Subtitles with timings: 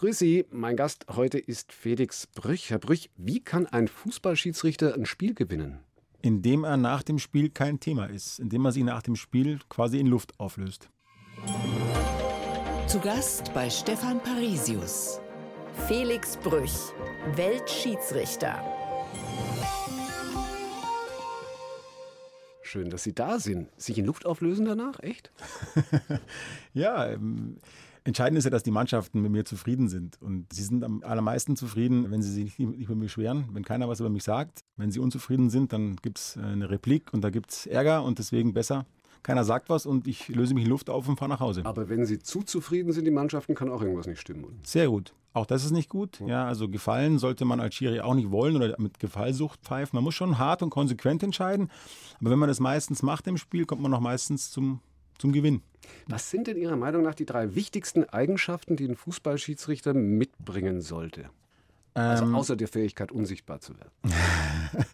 [0.00, 0.46] grüß Sie.
[0.50, 2.70] Mein Gast heute ist Felix Brüch.
[2.70, 5.80] Herr Brüch, wie kann ein Fußballschiedsrichter ein Spiel gewinnen?
[6.22, 10.00] Indem er nach dem Spiel kein Thema ist, indem er sich nach dem Spiel quasi
[10.00, 10.88] in Luft auflöst.
[12.86, 15.20] Zu Gast bei Stefan Parisius.
[15.86, 16.72] Felix Brüch,
[17.36, 18.58] Weltschiedsrichter.
[22.62, 23.68] Schön, dass Sie da sind.
[23.78, 24.98] Sich in Luft auflösen danach?
[25.00, 25.30] Echt?
[26.72, 27.58] ja, ähm,
[28.04, 30.20] entscheidend ist ja, dass die Mannschaften mit mir zufrieden sind.
[30.20, 33.64] Und sie sind am allermeisten zufrieden, wenn sie sich nicht, nicht über mich beschweren, wenn
[33.64, 34.60] keiner was über mich sagt.
[34.76, 38.04] Wenn sie unzufrieden sind, dann gibt es äh, eine Replik und da gibt es Ärger
[38.04, 38.86] und deswegen besser
[39.22, 41.62] keiner sagt was und ich löse mich in Luft auf und fahre nach Hause.
[41.64, 44.60] Aber wenn Sie zu zufrieden sind, die Mannschaften, kann auch irgendwas nicht stimmen.
[44.62, 45.12] Sehr gut.
[45.32, 46.20] Auch das ist nicht gut.
[46.26, 49.96] Ja, also gefallen sollte man als Schiri auch nicht wollen oder mit Gefallsucht pfeifen.
[49.96, 51.70] Man muss schon hart und konsequent entscheiden.
[52.20, 54.80] Aber wenn man das meistens macht im Spiel, kommt man auch meistens zum,
[55.18, 55.62] zum Gewinn.
[56.06, 61.30] Was sind denn Ihrer Meinung nach die drei wichtigsten Eigenschaften, die ein Fußballschiedsrichter mitbringen sollte?
[61.94, 63.90] Also ähm, außer der Fähigkeit, unsichtbar zu werden.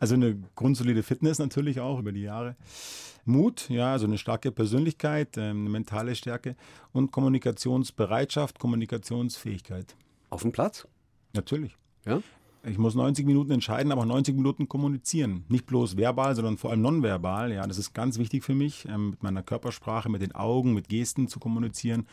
[0.00, 2.56] also eine grundsolide Fitness natürlich auch über die Jahre.
[3.26, 6.56] Mut, ja, also eine starke Persönlichkeit, ähm, eine mentale Stärke
[6.92, 9.94] und Kommunikationsbereitschaft, Kommunikationsfähigkeit.
[10.30, 10.86] Auf dem Platz?
[11.34, 11.76] Natürlich.
[12.06, 12.22] Ja?
[12.62, 15.44] Ich muss 90 Minuten entscheiden, aber 90 Minuten kommunizieren.
[15.48, 17.52] Nicht bloß verbal, sondern vor allem nonverbal.
[17.52, 20.88] Ja, das ist ganz wichtig für mich, ähm, mit meiner Körpersprache, mit den Augen, mit
[20.88, 22.06] Gesten zu kommunizieren.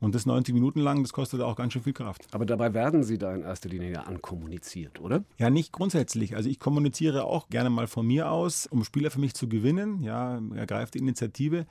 [0.00, 2.26] Und das 90 Minuten lang, das kostet auch ganz schön viel Kraft.
[2.32, 5.24] Aber dabei werden Sie da in erster Linie ja ankommuniziert, oder?
[5.38, 6.36] Ja, nicht grundsätzlich.
[6.36, 10.02] Also ich kommuniziere auch gerne mal von mir aus, um Spieler für mich zu gewinnen.
[10.02, 11.64] Ja, ergreift die Initiative.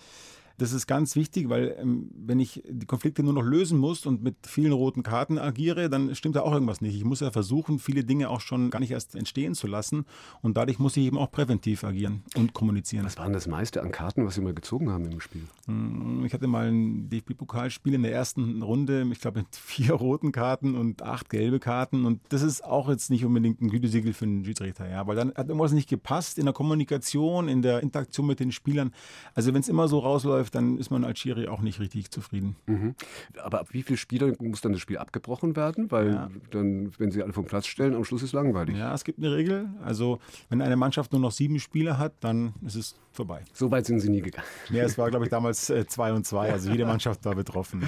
[0.58, 4.24] Das ist ganz wichtig, weil ähm, wenn ich die Konflikte nur noch lösen muss und
[4.24, 6.96] mit vielen roten Karten agiere, dann stimmt da auch irgendwas nicht.
[6.96, 10.06] Ich muss ja versuchen, viele Dinge auch schon gar nicht erst entstehen zu lassen
[10.42, 13.06] und dadurch muss ich eben auch präventiv agieren und kommunizieren.
[13.06, 15.44] Was waren das meiste an Karten, was Sie mal gezogen haben im Spiel?
[15.66, 20.32] Hm, ich hatte mal ein DFB-Pokalspiel in der ersten Runde, ich glaube mit vier roten
[20.32, 24.26] Karten und acht gelbe Karten und das ist auch jetzt nicht unbedingt ein Gütesiegel für
[24.26, 28.28] einen Schiedsrichter, ja, weil dann hat irgendwas nicht gepasst in der Kommunikation, in der Interaktion
[28.28, 28.92] mit den Spielern.
[29.34, 32.12] Also wenn es immer so rausläuft, läuft, dann ist man als Schiri auch nicht richtig
[32.12, 32.56] zufrieden.
[32.66, 32.96] Mhm.
[33.42, 35.90] Aber ab wie viele Spieler muss dann das Spiel abgebrochen werden?
[35.92, 36.30] Weil ja.
[36.52, 38.78] dann, wenn sie alle vom Platz stellen, am Schluss ist es langweilig.
[38.78, 39.70] Ja, es gibt eine Regel.
[39.84, 43.44] Also wenn eine Mannschaft nur noch sieben Spieler hat, dann ist es vorbei.
[43.54, 44.48] So weit sind Sie nie gegangen.
[44.70, 46.52] Ja, es war, glaube ich, damals äh, zwei und zwei.
[46.52, 47.84] Also jede Mannschaft war betroffen.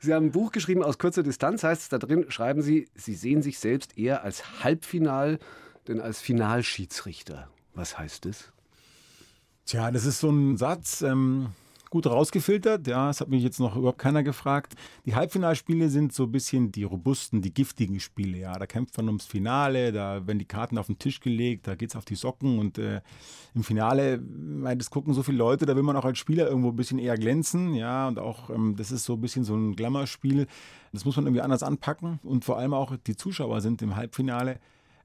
[0.00, 3.14] Sie haben ein Buch geschrieben aus kurzer Distanz, heißt es da drin, schreiben Sie, Sie
[3.14, 5.38] sehen sich selbst eher als Halbfinal,
[5.88, 7.48] denn als Finalschiedsrichter.
[7.74, 8.52] Was heißt das?
[9.64, 11.02] Tja, das ist so ein Satz.
[11.02, 11.48] Ähm
[11.90, 12.86] gut rausgefiltert.
[12.86, 14.74] Ja, es hat mich jetzt noch überhaupt keiner gefragt.
[15.06, 18.38] Die Halbfinalspiele sind so ein bisschen die robusten, die giftigen Spiele.
[18.38, 21.74] Ja, da kämpft man ums Finale, da werden die Karten auf den Tisch gelegt, da
[21.74, 23.00] geht's auf die Socken und äh,
[23.54, 24.20] im Finale,
[24.76, 27.16] das gucken so viele Leute, da will man auch als Spieler irgendwo ein bisschen eher
[27.16, 27.74] glänzen.
[27.74, 30.46] Ja, und auch ähm, das ist so ein bisschen so ein Glamour-Spiel.
[30.92, 34.58] Das muss man irgendwie anders anpacken und vor allem auch die Zuschauer sind im Halbfinale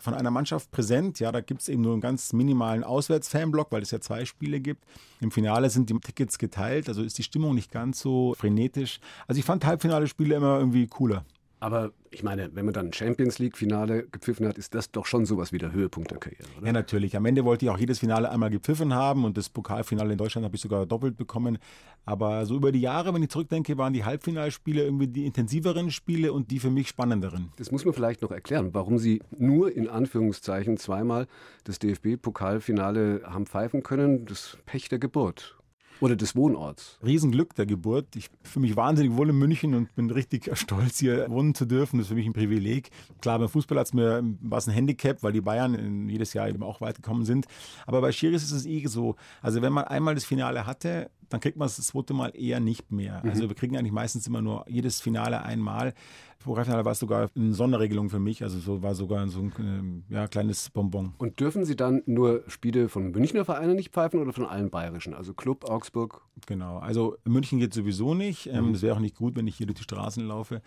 [0.04, 1.22] von einer Mannschaft präsent.
[1.22, 4.60] Ja, da gibt es eben nur einen ganz minimalen Auswärtsfanblock, weil es ja zwei Spiele
[4.60, 4.84] gibt.
[5.22, 9.00] Im Finale sind die Tickets geteilt, also ist die Stimmung nicht ganz so frenetisch.
[9.28, 11.24] Also ich fand Halbfinale-Spiele immer irgendwie cooler.
[11.64, 15.54] Aber ich meine, wenn man dann Champions League-Finale gepfiffen hat, ist das doch schon sowas
[15.54, 16.68] wie der Höhepunkt der Karriere, oder?
[16.68, 17.16] Ja, natürlich.
[17.16, 20.44] Am Ende wollte ich auch jedes Finale einmal gepfiffen haben und das Pokalfinale in Deutschland
[20.44, 21.58] habe ich sogar doppelt bekommen.
[22.04, 26.34] Aber so über die Jahre, wenn ich zurückdenke, waren die Halbfinalspiele irgendwie die intensiveren Spiele
[26.34, 27.54] und die für mich spannenderen.
[27.56, 31.28] Das muss man vielleicht noch erklären, warum Sie nur in Anführungszeichen zweimal
[31.64, 34.26] das DFB-Pokalfinale haben pfeifen können.
[34.26, 35.56] Das Pech der Geburt.
[36.00, 37.00] Oder des Wohnorts.
[37.04, 38.16] Riesenglück der Geburt.
[38.16, 41.98] Ich fühle mich wahnsinnig wohl in München und bin richtig stolz, hier wohnen zu dürfen.
[41.98, 42.90] Das ist für mich ein Privileg.
[43.22, 46.64] Klar, beim Fußball hat es mir was ein Handicap, weil die Bayern jedes Jahr eben
[46.64, 47.46] auch weit gekommen sind.
[47.86, 49.16] Aber bei Schiris ist es eh so.
[49.42, 52.60] Also wenn man einmal das Finale hatte, dann kriegt man es das zweite Mal eher
[52.60, 53.22] nicht mehr.
[53.24, 53.32] Mhm.
[53.32, 55.96] Also wir kriegen eigentlich meistens immer nur jedes Finale einmal.
[56.44, 60.14] Pokalfinale war es sogar eine Sonderregelung für mich, also so war sogar so ein äh,
[60.14, 61.14] ja, kleines Bonbon.
[61.18, 65.16] Und dürfen Sie dann nur Spiele von Münchner Vereinen nicht pfeifen oder von allen bayerischen?
[65.16, 66.22] Also Club, Augsburg?
[66.46, 68.46] Genau, also München geht sowieso nicht.
[68.46, 68.82] Ähm, mhm.
[68.84, 70.62] wäre auch nicht gut, wenn ich hier durch die Straßen laufe.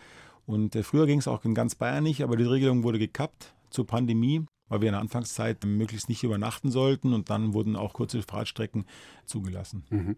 [0.47, 3.55] Und äh, früher ging es auch in ganz Bayern nicht, aber die Regelung wurde gekappt
[3.71, 7.93] zur Pandemie weil wir in der Anfangszeit möglichst nicht übernachten sollten und dann wurden auch
[7.93, 8.87] kurze Fahrtstrecken
[9.25, 9.85] zugelassen.
[9.91, 10.17] Mhm.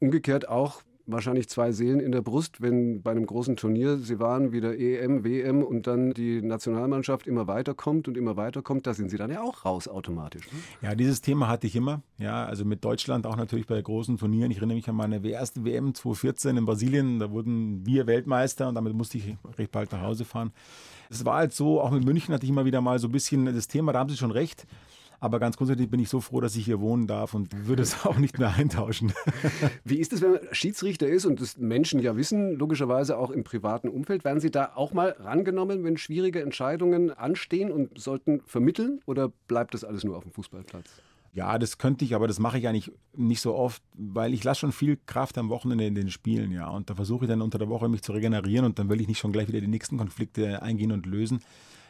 [0.00, 4.52] Umgekehrt auch wahrscheinlich zwei Seelen in der Brust, wenn bei einem großen Turnier Sie waren,
[4.52, 9.16] wieder EM, WM und dann die Nationalmannschaft immer weiterkommt und immer weiterkommt, da sind Sie
[9.16, 10.50] dann ja auch raus automatisch.
[10.50, 10.58] Ne?
[10.82, 12.02] Ja, dieses Thema hatte ich immer.
[12.18, 14.50] Ja, also mit Deutschland auch natürlich bei großen Turnieren.
[14.50, 17.18] Ich erinnere mich an meine erste WM 2014 in Brasilien.
[17.18, 20.52] Da wurden wir Weltmeister und damit musste ich recht bald nach Hause fahren.
[21.10, 23.46] Es war halt so, auch mit München hatte ich immer wieder mal so ein bisschen
[23.46, 24.66] das Thema, da haben Sie schon recht.
[25.20, 28.04] Aber ganz grundsätzlich bin ich so froh, dass ich hier wohnen darf und würde es
[28.04, 29.12] auch nicht mehr eintauschen.
[29.84, 33.42] Wie ist es, wenn man Schiedsrichter ist und das Menschen ja wissen, logischerweise auch im
[33.42, 34.24] privaten Umfeld?
[34.24, 39.72] Werden Sie da auch mal rangenommen, wenn schwierige Entscheidungen anstehen und sollten vermitteln oder bleibt
[39.72, 40.90] das alles nur auf dem Fußballplatz?
[41.34, 44.60] Ja, das könnte ich, aber das mache ich eigentlich nicht so oft, weil ich lasse
[44.60, 46.68] schon viel Kraft am Wochenende in den Spielen, ja.
[46.68, 49.08] Und da versuche ich dann unter der Woche mich zu regenerieren und dann will ich
[49.08, 51.40] nicht schon gleich wieder die nächsten Konflikte eingehen und lösen.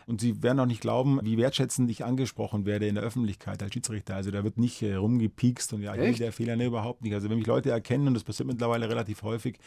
[0.06, 3.72] Und Sie werden auch nicht glauben, wie wertschätzend ich angesprochen werde in der Öffentlichkeit als
[3.72, 4.14] Schiedsrichter.
[4.16, 6.20] Also da wird nicht äh, rumgepiekst und ja, Echt?
[6.20, 7.14] der Fehler, ne, überhaupt nicht.
[7.14, 9.58] Also wenn mich Leute erkennen, und das passiert mittlerweile relativ häufig,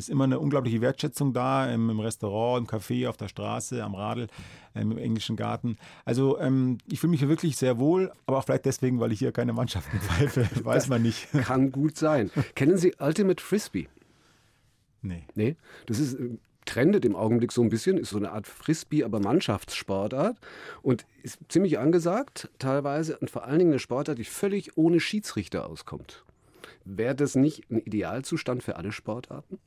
[0.00, 3.94] ist immer eine unglaubliche Wertschätzung da im, im Restaurant, im Café, auf der Straße, am
[3.94, 4.28] Radl,
[4.74, 5.76] ähm, im englischen Garten.
[6.04, 9.18] Also ähm, ich fühle mich hier wirklich sehr wohl, aber auch vielleicht deswegen, weil ich
[9.18, 11.28] hier keine Mannschaften pfeife, weiß man nicht.
[11.32, 12.30] Kann gut sein.
[12.54, 13.88] Kennen Sie Ultimate Frisbee?
[15.02, 15.24] Nee.
[15.34, 15.56] Nee,
[15.86, 19.18] das ist äh, trendet im Augenblick so ein bisschen, ist so eine Art Frisbee, aber
[19.18, 20.36] Mannschaftssportart
[20.82, 25.66] und ist ziemlich angesagt teilweise und vor allen Dingen eine Sportart, die völlig ohne Schiedsrichter
[25.66, 26.24] auskommt.
[26.84, 29.58] Wäre das nicht ein Idealzustand für alle Sportarten?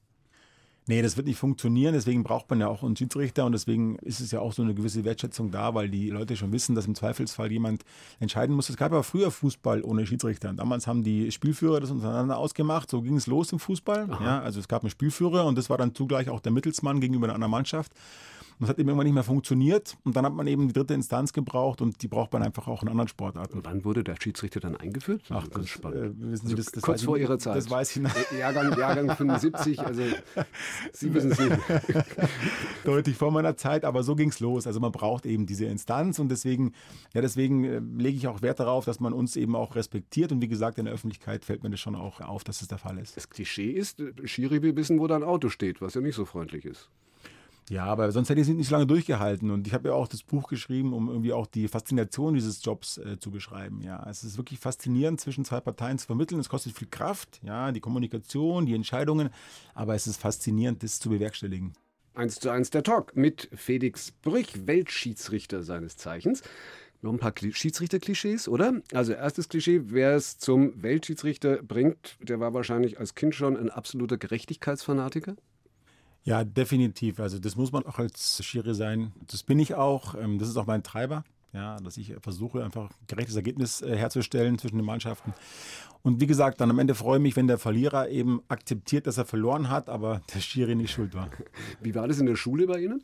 [0.86, 1.94] Nee, das wird nicht funktionieren.
[1.94, 4.74] Deswegen braucht man ja auch einen Schiedsrichter und deswegen ist es ja auch so eine
[4.74, 7.84] gewisse Wertschätzung da, weil die Leute schon wissen, dass im Zweifelsfall jemand
[8.20, 8.70] entscheiden muss.
[8.70, 10.50] Es gab aber früher Fußball ohne Schiedsrichter.
[10.50, 12.90] Und damals haben die Spielführer das untereinander ausgemacht.
[12.90, 14.10] So ging es los im Fußball.
[14.22, 17.28] Ja, also es gab einen Spielführer und das war dann zugleich auch der Mittelsmann gegenüber
[17.28, 17.94] einer anderen Mannschaft.
[18.64, 19.98] Und das hat eben irgendwann nicht mehr funktioniert.
[20.06, 22.82] Und dann hat man eben die dritte Instanz gebraucht und die braucht man einfach auch
[22.82, 23.58] in anderen Sportarten.
[23.58, 25.22] Und wann wurde der Schiedsrichter dann eingeführt?
[25.32, 26.18] Ach, ganz spannend.
[26.18, 27.58] Äh, wissen Sie, also das, das kurz vor Ihrer Zeit.
[27.58, 28.32] Das weiß ich nicht.
[28.32, 30.02] Äh, Jahrgang, Jahrgang 75, also
[30.94, 31.58] Sie wissen es nicht.
[32.86, 34.66] Deutlich vor meiner Zeit, aber so ging es los.
[34.66, 36.72] Also man braucht eben diese Instanz und deswegen,
[37.14, 40.32] ja, deswegen äh, lege ich auch Wert darauf, dass man uns eben auch respektiert.
[40.32, 42.78] Und wie gesagt, in der Öffentlichkeit fällt mir das schon auch auf, dass das der
[42.78, 43.18] Fall ist.
[43.18, 46.64] Das Klischee ist, Schiri will wissen, wo dein Auto steht, was ja nicht so freundlich
[46.64, 46.90] ist.
[47.70, 49.52] Ja, aber sonst hätte ich es nicht so lange durchgehalten.
[49.52, 52.98] Und ich habe ja auch das Buch geschrieben, um irgendwie auch die Faszination dieses Jobs
[52.98, 53.82] äh, zu beschreiben.
[53.82, 56.40] Ja, es ist wirklich faszinierend, zwischen zwei Parteien zu vermitteln.
[56.40, 59.30] Es kostet viel Kraft, ja, die Kommunikation, die Entscheidungen.
[59.74, 61.74] Aber es ist faszinierend, das zu bewerkstelligen.
[62.16, 66.44] Eins zu eins der Talk mit Felix Brüch, Weltschiedsrichter seines Zeichens.
[67.02, 68.82] Noch ein paar Schiedsrichter-Klischees, oder?
[68.94, 73.70] Also erstes Klischee, wer es zum Weltschiedsrichter bringt, der war wahrscheinlich als Kind schon ein
[73.70, 75.36] absoluter Gerechtigkeitsfanatiker.
[76.24, 77.20] Ja, definitiv.
[77.20, 79.12] Also das muss man auch als Schiri sein.
[79.28, 80.16] Das bin ich auch.
[80.16, 81.24] Ähm, das ist auch mein Treiber.
[81.52, 85.34] Ja, dass ich versuche, einfach ein gerechtes Ergebnis äh, herzustellen zwischen den Mannschaften.
[86.02, 89.20] Und wie gesagt, dann am Ende freue ich mich, wenn der Verlierer eben akzeptiert, dass
[89.20, 91.30] er verloren hat, aber der Schiri nicht schuld war.
[91.82, 93.04] Wie war das in der Schule bei Ihnen?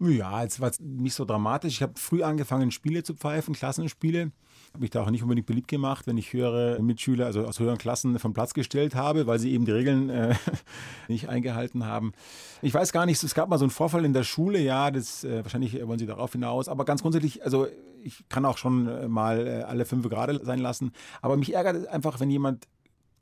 [0.00, 1.74] Ja, es war nicht so dramatisch.
[1.74, 4.32] Ich habe früh angefangen, Spiele zu pfeifen, Klassenspiele.
[4.74, 7.78] Habe mich da auch nicht unbedingt beliebt gemacht, wenn ich höhere Mitschüler, also aus höheren
[7.78, 10.34] Klassen, vom Platz gestellt habe, weil sie eben die Regeln äh,
[11.08, 12.12] nicht eingehalten haben.
[12.60, 15.22] Ich weiß gar nicht, es gab mal so einen Vorfall in der Schule, ja, das
[15.22, 17.68] äh, wahrscheinlich wollen Sie darauf hinaus, aber ganz grundsätzlich, also
[18.02, 20.90] ich kann auch schon äh, mal äh, alle fünf gerade sein lassen,
[21.22, 22.66] aber mich ärgert es einfach, wenn jemand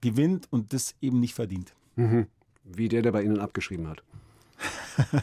[0.01, 1.75] gewinnt und das eben nicht verdient.
[1.97, 2.29] Mhm.
[2.65, 4.03] Wie der, der bei Ihnen abgeschrieben hat.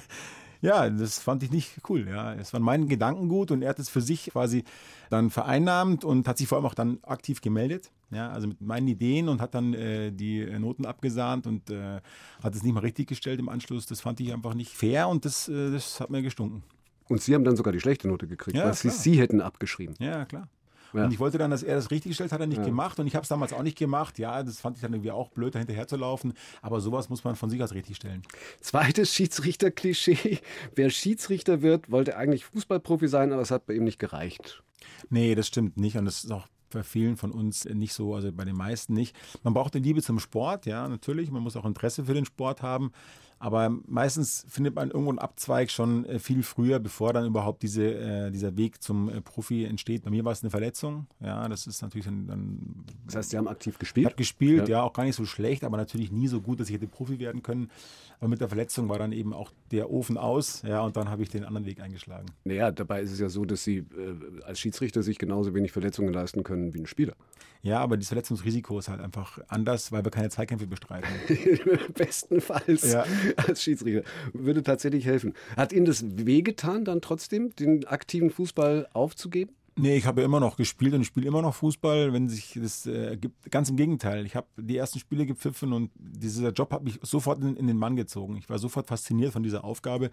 [0.61, 2.07] Ja, das fand ich nicht cool.
[2.07, 4.63] Ja, es waren meine Gedanken gut und er hat es für sich quasi
[5.09, 7.91] dann vereinnahmt und hat sich vor allem auch dann aktiv gemeldet.
[8.11, 12.01] Ja, also mit meinen Ideen und hat dann äh, die Noten abgesahnt und äh,
[12.43, 13.85] hat es nicht mal richtig gestellt im Anschluss.
[13.85, 16.63] Das fand ich einfach nicht fair und das, äh, das hat mir gestunken.
[17.07, 19.95] Und Sie haben dann sogar die schlechte Note gekriegt, ja, weil Sie, Sie hätten abgeschrieben.
[19.99, 20.47] Ja, klar.
[20.93, 21.05] Ja.
[21.05, 22.65] Und ich wollte dann, dass er das richtig stellt, hat er nicht ja.
[22.65, 22.99] gemacht.
[22.99, 24.19] Und ich habe es damals auch nicht gemacht.
[24.19, 26.33] Ja, das fand ich dann irgendwie auch blöd, dahinterher zu laufen.
[26.61, 28.23] Aber sowas muss man von sich aus richtig stellen.
[28.61, 30.39] Zweites Schiedsrichter-Klischee.
[30.75, 34.63] Wer Schiedsrichter wird, wollte eigentlich Fußballprofi sein, aber es hat bei ihm nicht gereicht.
[35.09, 35.97] Nee, das stimmt nicht.
[35.97, 39.15] Und das ist auch bei vielen von uns nicht so, also bei den meisten nicht.
[39.43, 41.31] Man braucht eine Liebe zum Sport, ja, natürlich.
[41.31, 42.91] Man muss auch Interesse für den Sport haben.
[43.39, 47.93] Aber meistens findet man irgendwo einen Abzweig schon äh, viel früher, bevor dann überhaupt diese,
[47.93, 50.03] äh, dieser Weg zum äh, Profi entsteht.
[50.03, 51.07] Bei mir war es eine Verletzung.
[51.21, 52.27] Ja, das ist natürlich dann.
[52.27, 54.03] dann das heißt, Sie haben aktiv gespielt?
[54.03, 54.79] Ich habe gespielt, ja.
[54.79, 54.83] ja.
[54.83, 57.41] auch gar nicht so schlecht, aber natürlich nie so gut, dass ich hätte Profi werden
[57.41, 57.71] können.
[58.19, 60.61] Aber mit der Verletzung war dann eben auch der Ofen aus.
[60.63, 62.25] Ja, und dann habe ich den anderen Weg eingeschlagen.
[62.43, 66.13] Naja, dabei ist es ja so, dass Sie äh, als Schiedsrichter sich genauso wenig Verletzungen
[66.13, 67.13] leisten können wie ein Spieler.
[67.61, 71.09] Ja, aber das Verletzungsrisiko ist halt einfach anders, weil wir keine Zweikämpfe bestreiten.
[71.93, 72.89] Bestenfalls.
[72.89, 73.05] Ja.
[73.47, 74.03] als Schiedsrichter.
[74.33, 75.33] Würde tatsächlich helfen.
[75.55, 79.51] Hat Ihnen das wehgetan, dann trotzdem den aktiven Fußball aufzugeben?
[79.81, 82.85] Nee, ich habe immer noch gespielt und ich spiele immer noch Fußball, wenn sich das
[82.85, 83.49] äh, ergibt.
[83.49, 84.25] Ganz im Gegenteil.
[84.25, 87.77] Ich habe die ersten Spiele gepfiffen und dieser Job hat mich sofort in, in, den
[87.77, 88.35] Mann gezogen.
[88.35, 90.11] Ich war sofort fasziniert von dieser Aufgabe.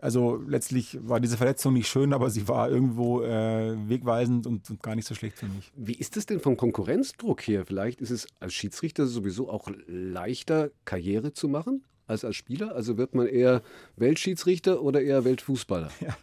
[0.00, 4.82] Also letztlich war diese Verletzung nicht schön, aber sie war irgendwo äh, wegweisend und, und,
[4.82, 5.70] gar nicht so schlecht für mich.
[5.76, 7.64] Wie ist es denn vom Konkurrenzdruck her?
[7.66, 11.84] Vielleicht ist es als Schiedsrichter sowieso auch leichter, Karriere zu machen?
[12.06, 12.74] Als als Spieler?
[12.74, 13.62] Also wird man eher
[13.96, 15.90] Weltschiedsrichter oder eher Weltfußballer?
[16.00, 16.16] Ja.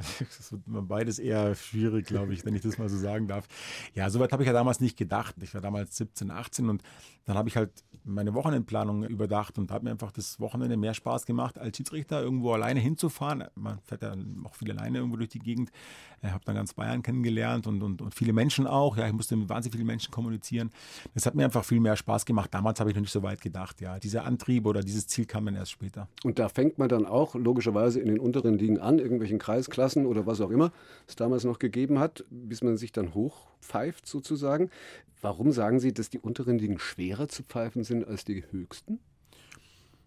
[0.00, 3.46] Das wird beides eher schwierig, glaube ich, wenn ich das mal so sagen darf.
[3.94, 5.36] Ja, soweit habe ich ja damals nicht gedacht.
[5.42, 6.82] Ich war damals 17, 18 und
[7.24, 7.70] dann habe ich halt
[8.04, 12.52] meine Wochenendplanung überdacht und habe mir einfach das Wochenende mehr Spaß gemacht, als Schiedsrichter irgendwo
[12.52, 13.44] alleine hinzufahren.
[13.54, 14.14] Man fährt ja
[14.44, 15.70] auch viel alleine irgendwo durch die Gegend.
[16.22, 18.96] Ich habe dann ganz Bayern kennengelernt und, und, und viele Menschen auch.
[18.96, 20.70] Ja, ich musste mit wahnsinnig vielen Menschen kommunizieren.
[21.14, 22.52] Das hat mir einfach viel mehr Spaß gemacht.
[22.52, 23.80] Damals habe ich noch nicht so weit gedacht.
[23.80, 26.08] Ja, dieser Antrieb oder dieses Ziel kam dann erst später.
[26.24, 30.26] Und da fängt man dann auch logischerweise in den unteren Ligen an, irgendwelchen Kreisklassen oder
[30.26, 30.72] was auch immer
[31.06, 34.70] es damals noch gegeben hat, bis man sich dann hochpfeift sozusagen.
[35.20, 39.00] Warum sagen Sie, dass die unteren Ligen schwerer zu pfeifen sind als die höchsten?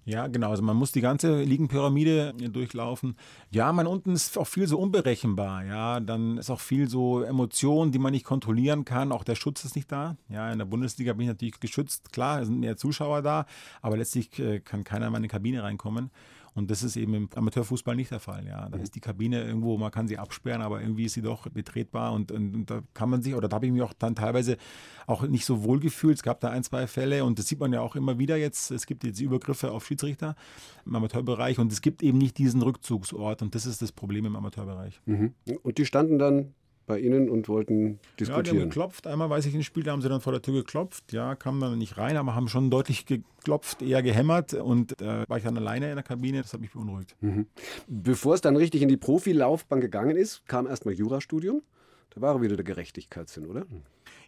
[0.06, 0.50] Ja, genau.
[0.50, 3.16] Also man muss die ganze Ligenpyramide durchlaufen.
[3.52, 5.64] Ja, man unten ist auch viel so unberechenbar.
[5.64, 9.14] Ja, dann ist auch viel so Emotionen, die man nicht kontrollieren kann.
[9.14, 10.18] Auch der Schutz ist nicht da.
[10.28, 12.12] Ja, in der Bundesliga bin ich natürlich geschützt.
[12.12, 13.46] Klar, es sind mehr Zuschauer da,
[13.82, 16.12] aber letztlich äh, kann keiner in meine Kabine reinkommen.
[16.56, 18.46] Und das ist eben im Amateurfußball nicht der Fall.
[18.48, 18.84] Ja, da mhm.
[18.84, 22.32] ist die Kabine irgendwo, man kann sie absperren, aber irgendwie ist sie doch betretbar und,
[22.32, 24.58] und, und da kann man sich, oder da habe ich mich auch dann teilweise
[25.08, 26.18] auch nicht so wohl gefühlt.
[26.18, 28.72] Es gab da ein, zwei Fälle und das sieht man ja auch immer wieder jetzt.
[28.72, 30.36] Es gibt jetzt Übergriffe auf Schiedsrichter
[30.86, 34.36] im Amateurbereich und es gibt eben nicht diesen Rückzugsort und das ist das Problem im
[34.36, 35.02] Amateurbereich.
[35.06, 35.34] Mhm.
[35.64, 36.54] Und die standen dann
[36.86, 38.36] bei Ihnen und wollten diskutieren.
[38.36, 39.08] Ja, die haben geklopft.
[39.08, 41.14] Einmal weiß ich, ein Spiel, da haben sie dann vor der Tür geklopft.
[41.14, 44.54] Ja, kamen dann nicht rein, aber haben schon deutlich geklopft, eher gehämmert.
[44.54, 46.42] Und da äh, war ich dann alleine in der Kabine.
[46.42, 47.16] Das hat mich beunruhigt.
[47.22, 47.48] Mhm.
[47.88, 51.62] Bevor es dann richtig in die Profilaufbahn gegangen ist, kam erstmal Jurastudium.
[52.14, 53.66] Da war wieder der Gerechtigkeitssinn, oder?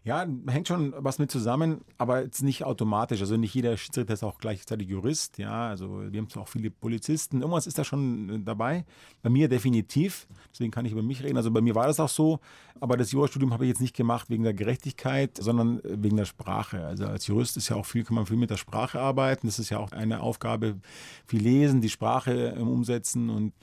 [0.06, 3.22] Ja, hängt schon was mit zusammen, aber jetzt nicht automatisch.
[3.22, 5.40] Also nicht jeder Schiedsrichter ist auch gleichzeitig Jurist.
[5.40, 7.42] Ja, also wir haben auch viele Polizisten.
[7.42, 8.86] Irgendwas ist da schon äh, dabei.
[9.24, 10.28] Bei mir definitiv.
[10.54, 11.38] Deswegen kann ich über mich reden.
[11.38, 12.40] Also bei mir war das auch so.
[12.80, 16.26] Aber das Jurastudium habe ich jetzt nicht gemacht wegen der Gerechtigkeit, sondern äh, wegen der
[16.26, 16.86] Sprache.
[16.86, 19.48] Also als Jurist ist ja auch viel, kann man viel mit der Sprache arbeiten.
[19.48, 20.76] Das ist ja auch eine Aufgabe,
[21.26, 23.32] viel lesen, die Sprache ähm, umsetzen.
[23.32, 23.54] Und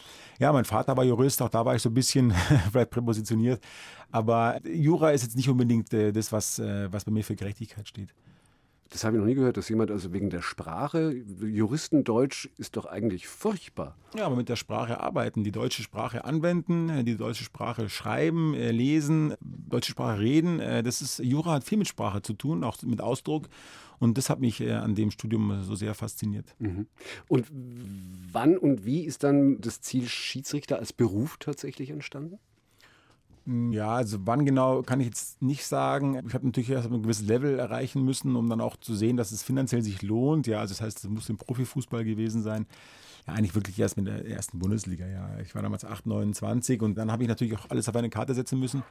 [0.40, 1.40] ja, mein Vater war Jurist.
[1.40, 2.32] Auch da war ich so ein bisschen
[2.72, 3.62] vielleicht präpositioniert.
[4.12, 7.89] Aber Jura ist jetzt nicht unbedingt äh, das, was, äh, was bei mir für Gerechtigkeit
[7.89, 8.15] steht.
[8.91, 12.85] Das habe ich noch nie gehört, dass jemand also wegen der Sprache, Juristendeutsch ist doch
[12.85, 13.97] eigentlich furchtbar.
[14.15, 18.71] Ja, aber mit der Sprache arbeiten, die deutsche Sprache anwenden, die deutsche Sprache schreiben, äh,
[18.71, 22.83] lesen, deutsche Sprache reden, äh, das ist, Jura hat viel mit Sprache zu tun, auch
[22.83, 23.49] mit Ausdruck.
[23.99, 26.55] Und das hat mich äh, an dem Studium so sehr fasziniert.
[26.59, 26.87] Mhm.
[27.29, 27.47] Und
[28.33, 32.39] wann und wie ist dann das Ziel Schiedsrichter als Beruf tatsächlich entstanden?
[33.46, 36.20] Hm, ja, also wann genau kann ich jetzt nicht sagen.
[36.26, 39.32] Ich habe natürlich erst ein gewisses Level erreichen müssen, um dann auch zu sehen, dass
[39.32, 40.46] es finanziell sich lohnt.
[40.46, 42.66] Ja, also das heißt, es muss im Profifußball gewesen sein.
[43.26, 45.06] Ja, eigentlich wirklich erst mit der ersten Bundesliga.
[45.06, 48.11] Ja, ich war damals 8, 29 und dann habe ich natürlich auch alles auf eine
[48.11, 48.82] Karte setzen müssen.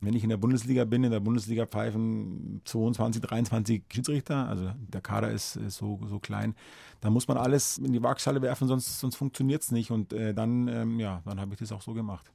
[0.00, 5.00] Wenn ich in der Bundesliga bin, in der Bundesliga pfeifen 22, 23 Schiedsrichter, also der
[5.00, 6.54] Kader ist, so, so klein,
[7.00, 9.90] da muss man alles in die Waagschale werfen, sonst, sonst funktioniert es nicht.
[9.90, 12.32] Und äh, dann, ähm, ja, dann habe ich das auch so gemacht.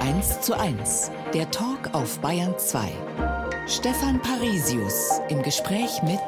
[0.00, 2.90] 1 zu 1, der Talk auf Bayern 2.
[3.66, 6.20] Stefan Parisius im Gespräch mit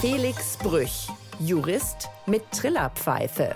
[0.00, 1.08] Felix Brüch,
[1.38, 3.54] Jurist mit Trillerpfeife.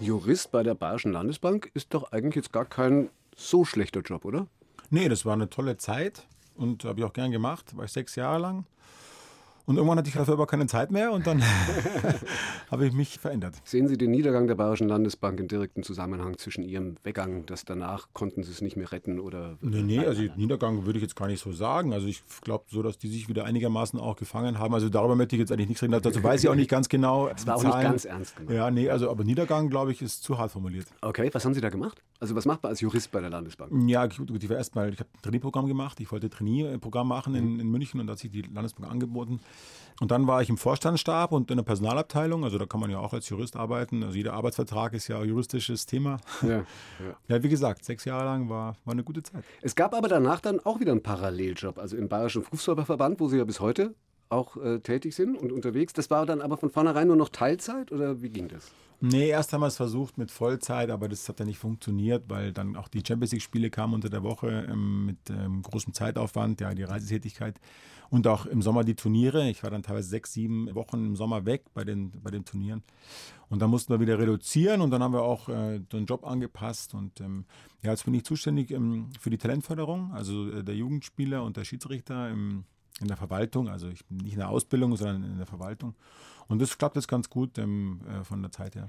[0.00, 4.46] Jurist bei der Bayerischen Landesbank ist doch eigentlich jetzt gar kein so schlechter Job, oder?
[4.90, 6.26] Nee, das war eine tolle Zeit
[6.56, 7.76] und habe ich auch gern gemacht.
[7.76, 8.66] War ich sechs Jahre lang.
[9.66, 11.42] Und irgendwann hatte ich dafür aber keine Zeit mehr und dann
[12.70, 13.54] habe ich mich verändert.
[13.64, 18.08] Sehen Sie den Niedergang der Bayerischen Landesbank in direkten Zusammenhang zwischen Ihrem Weggang, dass danach
[18.12, 19.56] konnten Sie es nicht mehr retten oder?
[19.62, 21.94] Nee, nee, also Niedergang würde ich jetzt gar nicht so sagen.
[21.94, 24.74] Also ich glaube so, dass die sich wieder einigermaßen auch gefangen haben.
[24.74, 25.98] Also darüber möchte ich jetzt eigentlich nichts reden.
[26.00, 27.30] Dazu weiß ich auch nicht ganz genau.
[27.34, 28.56] Das war auch nicht ganz ernst gemeint.
[28.56, 30.86] Ja, nee, also aber Niedergang, glaube ich, ist zu hart formuliert.
[31.00, 32.02] Okay, was haben Sie da gemacht?
[32.20, 33.70] Also was macht man als Jurist bei der Landesbank?
[33.88, 36.00] Ja, gut, ich war erstmal, ich habe ein Trainierprogramm gemacht.
[36.00, 39.40] Ich wollte ein Trainierprogramm machen in, in München und da hat sich die Landesbank angeboten.
[40.00, 42.44] Und dann war ich im Vorstandsstab und in der Personalabteilung.
[42.44, 44.02] Also da kann man ja auch als Jurist arbeiten.
[44.02, 46.18] Also jeder Arbeitsvertrag ist ja juristisches Thema.
[46.42, 46.64] Ja, ja.
[47.28, 49.44] ja, wie gesagt, sechs Jahre lang war, war eine gute Zeit.
[49.62, 51.78] Es gab aber danach dann auch wieder einen Paralleljob.
[51.78, 53.94] Also im Bayerischen Fußballverband, wo Sie ja bis heute
[54.30, 55.92] auch äh, tätig sind und unterwegs.
[55.92, 58.72] Das war dann aber von vornherein nur noch Teilzeit oder wie ging das?
[59.00, 62.52] Nee, erst haben wir es versucht mit Vollzeit, aber das hat ja nicht funktioniert, weil
[62.52, 66.72] dann auch die Champions League-Spiele kamen unter der Woche ähm, mit ähm, großem Zeitaufwand, ja,
[66.74, 67.60] die Reisetätigkeit
[68.10, 69.48] und auch im Sommer die Turniere.
[69.48, 72.82] Ich war dann teilweise sechs, sieben Wochen im Sommer weg bei den, bei den Turnieren.
[73.48, 76.94] Und dann mussten wir wieder reduzieren und dann haben wir auch äh, den Job angepasst.
[76.94, 77.44] Und ähm,
[77.82, 81.64] ja, jetzt bin ich zuständig ähm, für die Talentförderung, also äh, der Jugendspieler und der
[81.64, 82.64] Schiedsrichter im,
[83.00, 83.68] in der Verwaltung.
[83.68, 85.94] Also ich bin nicht in der Ausbildung, sondern in der Verwaltung.
[86.48, 88.88] Und das klappt jetzt ganz gut ähm, äh, von der Zeit her.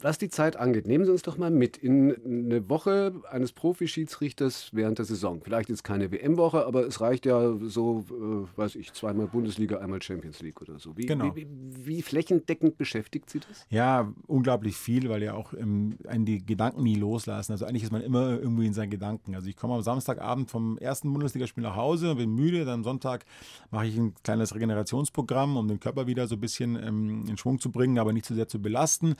[0.00, 4.70] Was die Zeit angeht, nehmen Sie uns doch mal mit in eine Woche eines Profischiedsrichters
[4.72, 5.42] während der Saison.
[5.42, 10.00] Vielleicht ist keine WM-Woche, aber es reicht ja so, äh, weiß ich, zweimal Bundesliga, einmal
[10.00, 10.96] Champions League oder so.
[10.96, 11.36] Wie, genau.
[11.36, 13.66] wie, wie, flächendeckend beschäftigt Sie das?
[13.68, 17.52] Ja, unglaublich viel, weil ja auch ähm, einen die Gedanken nie loslassen.
[17.52, 19.34] Also eigentlich ist man immer irgendwie in seinen Gedanken.
[19.34, 23.26] Also ich komme am Samstagabend vom ersten Bundesligaspiel nach Hause, bin müde, dann am Sonntag
[23.70, 27.58] mache ich ein kleines Regenerationsprogramm, um den Körper wieder so ein bisschen ähm, in Schwung
[27.58, 29.14] zu bringen, aber nicht zu sehr zu belasten.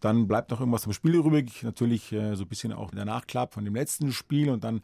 [0.00, 1.62] Dann bleibt noch irgendwas vom Spiel übrig.
[1.62, 4.80] Natürlich äh, so ein bisschen auch der Nachklapp von dem letzten Spiel und dann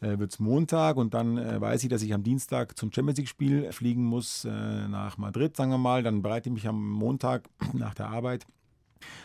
[0.00, 3.18] äh, wird es Montag und dann äh, weiß ich, dass ich am Dienstag zum Champions
[3.18, 4.48] League-Spiel fliegen muss äh,
[4.88, 6.02] nach Madrid, sagen wir mal.
[6.02, 8.46] Dann bereite ich mich am Montag nach der Arbeit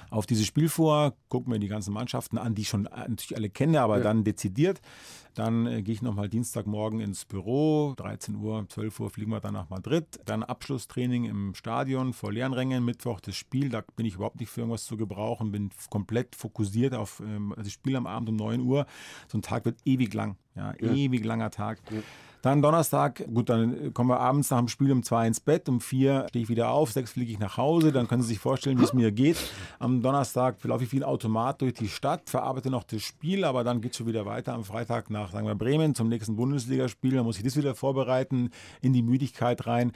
[0.10, 3.36] auf dieses Spiel vor, gucke mir die ganzen Mannschaften an, die ich schon äh, natürlich
[3.36, 4.04] alle kenne, aber ja.
[4.04, 4.82] dann dezidiert.
[5.36, 9.54] Dann äh, gehe ich nochmal Dienstagmorgen ins Büro, 13 Uhr, 12 Uhr fliegen wir dann
[9.54, 10.06] nach Madrid.
[10.26, 14.50] Dann Abschlusstraining im Stadion vor leeren Rängen, Mittwoch das Spiel, da bin ich überhaupt nicht
[14.50, 18.62] für irgendwas zu gebrauchen, bin komplett fokussiert auf ähm, das Spiel am Abend um 9
[18.62, 18.86] Uhr.
[19.28, 20.94] So ein Tag wird ewig lang, ja, ja.
[20.94, 21.80] ewig langer Tag.
[21.92, 22.00] Ja.
[22.46, 25.82] Dann Donnerstag, gut, dann kommen wir abends nach dem Spiel um zwei ins Bett, um
[25.82, 28.80] vier stehe ich wieder auf, sechs fliege ich nach Hause, dann können Sie sich vorstellen,
[28.80, 29.38] wie es mir geht.
[29.80, 33.64] Am Donnerstag laufe ich wie ein Automat durch die Stadt, verarbeite noch das Spiel, aber
[33.64, 37.16] dann geht es schon wieder weiter am Freitag nach, sagen wir, Bremen zum nächsten Bundesligaspiel,
[37.16, 39.92] dann muss ich das wieder vorbereiten, in die Müdigkeit rein.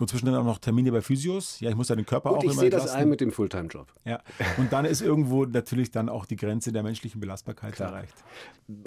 [0.00, 1.60] Und zwischendrin auch noch Termine bei Physios.
[1.60, 3.86] Ja, ich muss ja den Körper Gut, auch ich sehe das ein mit dem Fulltime-Job.
[4.04, 4.20] Ja,
[4.58, 7.90] und dann ist irgendwo natürlich dann auch die Grenze der menschlichen Belastbarkeit Klar.
[7.90, 8.14] erreicht.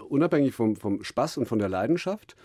[0.09, 2.35] Unabhängig vom, vom Spaß und von der Leidenschaft,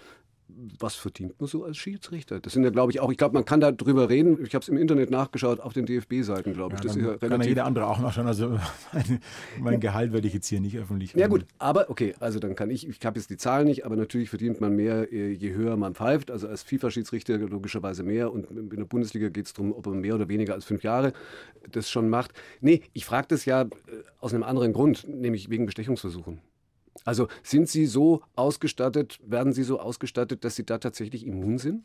[0.78, 2.40] was verdient man so als Schiedsrichter?
[2.40, 4.38] Das sind ja, glaube ich, auch, ich glaube, man kann da drüber reden.
[4.44, 6.80] Ich habe es im Internet nachgeschaut, auf den DFB-Seiten, glaube ich.
[6.80, 7.30] Ja, das ist ja relativ.
[7.30, 8.26] Kann ja jeder andere auch nachschauen.
[8.26, 8.58] Also
[8.92, 9.20] mein,
[9.60, 11.14] mein Gehalt werde ich jetzt hier nicht öffentlich.
[11.14, 13.96] Ja, gut, aber okay, also dann kann ich, ich habe jetzt die Zahl nicht, aber
[13.96, 16.30] natürlich verdient man mehr, äh, je höher man pfeift.
[16.30, 18.32] Also als FIFA-Schiedsrichter logischerweise mehr.
[18.32, 21.12] Und in der Bundesliga geht es darum, ob man mehr oder weniger als fünf Jahre
[21.70, 22.32] das schon macht.
[22.60, 23.68] Nee, ich frage das ja äh,
[24.20, 26.40] aus einem anderen Grund, nämlich wegen Bestechungsversuchen.
[27.04, 31.84] Also sind Sie so ausgestattet, werden Sie so ausgestattet, dass Sie da tatsächlich immun sind?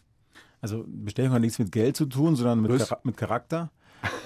[0.62, 3.72] Also Bestechung hat nichts mit Geld zu tun, sondern mit, Char mit Charakter.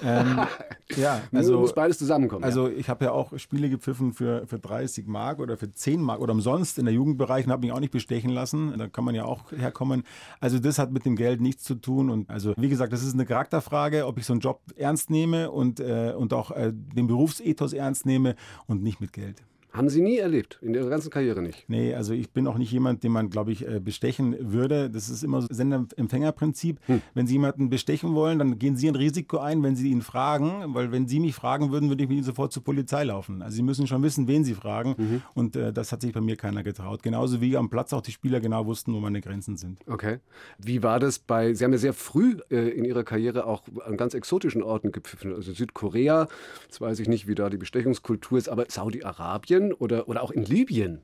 [0.04, 0.40] ähm,
[0.96, 2.44] ja, also muss beides zusammenkommen.
[2.44, 2.76] Also ja.
[2.76, 6.32] ich habe ja auch Spiele gepfiffen für, für 30 Mark oder für 10 Mark oder
[6.32, 8.74] umsonst in der Jugendbereich und habe mich auch nicht bestechen lassen.
[8.76, 10.04] Da kann man ja auch herkommen.
[10.40, 12.10] Also das hat mit dem Geld nichts zu tun.
[12.10, 15.50] Und also wie gesagt, das ist eine Charakterfrage, ob ich so einen Job ernst nehme
[15.50, 19.42] und, äh, und auch äh, den Berufsethos ernst nehme und nicht mit Geld.
[19.72, 21.64] Haben Sie nie erlebt, in Ihrer ganzen Karriere nicht?
[21.68, 24.90] Nee, also ich bin auch nicht jemand, den man, glaube ich, äh, bestechen würde.
[24.90, 26.78] Das ist immer so Sender-Empfänger-Prinzip.
[26.86, 27.00] Hm.
[27.14, 30.74] Wenn Sie jemanden bestechen wollen, dann gehen Sie ein Risiko ein, wenn Sie ihn fragen,
[30.74, 33.40] weil wenn Sie mich fragen würden, würde ich mit Ihnen sofort zur Polizei laufen.
[33.40, 35.22] Also Sie müssen schon wissen, wen Sie fragen mhm.
[35.34, 37.02] und äh, das hat sich bei mir keiner getraut.
[37.02, 39.78] Genauso wie am Platz auch die Spieler genau wussten, wo meine Grenzen sind.
[39.86, 40.18] Okay.
[40.58, 43.96] Wie war das bei, Sie haben ja sehr früh äh, in Ihrer Karriere auch an
[43.96, 46.28] ganz exotischen Orten gepfiffen, also Südkorea,
[46.64, 50.30] jetzt weiß ich nicht, wie da die Bestechungskultur ist, aber Saudi-Arabien, Syrien oder, oder auch
[50.30, 51.02] in Libyen.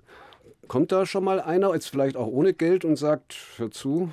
[0.67, 4.13] Kommt da schon mal einer, jetzt vielleicht auch ohne Geld und sagt, hör zu?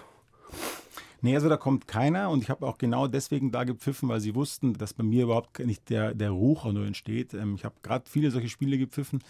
[1.21, 4.36] Nee, also da kommt keiner und ich habe auch genau deswegen da gepfiffen, weil sie
[4.36, 7.34] wussten, dass bei mir überhaupt nicht der, der Ruch nur entsteht.
[7.34, 9.21] Ähm, ich habe gerade viele solche Spiele gepfiffen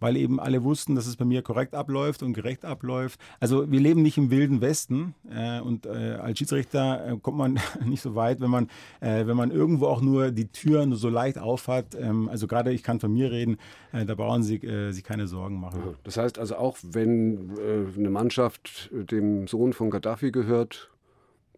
[0.00, 3.20] weil eben alle wussten, dass es bei mir korrekt abläuft und gerecht abläuft.
[3.38, 7.60] Also wir leben nicht im wilden Westen äh, und äh, als Schiedsrichter äh, kommt man
[7.84, 8.68] nicht so weit, wenn man,
[9.00, 11.94] äh, wenn man irgendwo auch nur die Tür nur so leicht aufhat.
[11.94, 13.58] Ähm, also gerade ich kann von mir reden,
[13.92, 14.60] äh, da brauchen Sie
[14.90, 15.82] sich keine Sorgen machen.
[16.04, 17.50] Das heißt also auch, wenn
[17.96, 20.90] eine Mannschaft dem Sohn von Gaddafi gehört,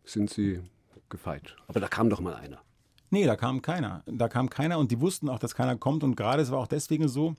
[0.05, 0.61] sind Sie
[1.09, 1.57] gefeit.
[1.69, 2.61] Aber da kam doch mal einer.
[3.11, 4.03] Nee, da kam keiner.
[4.07, 6.03] Da kam keiner und die wussten auch, dass keiner kommt.
[6.03, 7.37] Und gerade es war auch deswegen so,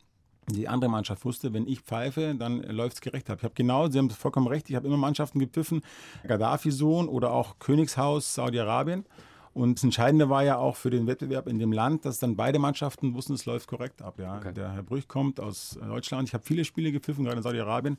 [0.47, 3.39] die andere Mannschaft wusste, wenn ich pfeife, dann läuft es gerecht ab.
[3.39, 5.81] Ich habe genau, Sie haben vollkommen recht, ich habe immer Mannschaften gepfiffen,
[6.27, 9.05] Gaddafi-Sohn oder auch Königshaus Saudi-Arabien.
[9.53, 12.57] Und das Entscheidende war ja auch für den Wettbewerb in dem Land, dass dann beide
[12.57, 14.19] Mannschaften wussten, es läuft korrekt ab.
[14.19, 14.37] Ja.
[14.37, 14.53] Okay.
[14.53, 16.27] Der Herr Brüch kommt aus Deutschland.
[16.27, 17.97] Ich habe viele Spiele gepfiffen, gerade in Saudi-Arabien.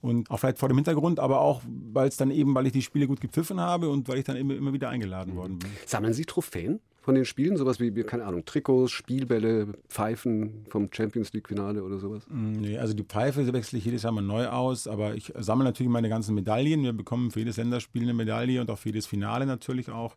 [0.00, 1.60] Und auch vielleicht vor dem Hintergrund, aber auch,
[1.92, 4.36] weil es dann eben, weil ich die Spiele gut gepfiffen habe und weil ich dann
[4.36, 5.38] immer, immer wieder eingeladen mhm.
[5.38, 5.70] worden bin.
[5.86, 6.80] Sammeln Sie Trophäen?
[7.08, 7.56] Von den Spielen?
[7.56, 12.22] Sowas wie, keine Ahnung, Trikots, Spielbälle, Pfeifen vom Champions League-Finale oder sowas?
[12.28, 15.64] Mm, nee, also die Pfeife wechsle ich jedes Jahr mal neu aus, aber ich sammle
[15.64, 16.82] natürlich meine ganzen Medaillen.
[16.82, 20.16] Wir bekommen für jedes Länderspiel eine Medaille und auch für jedes Finale natürlich auch.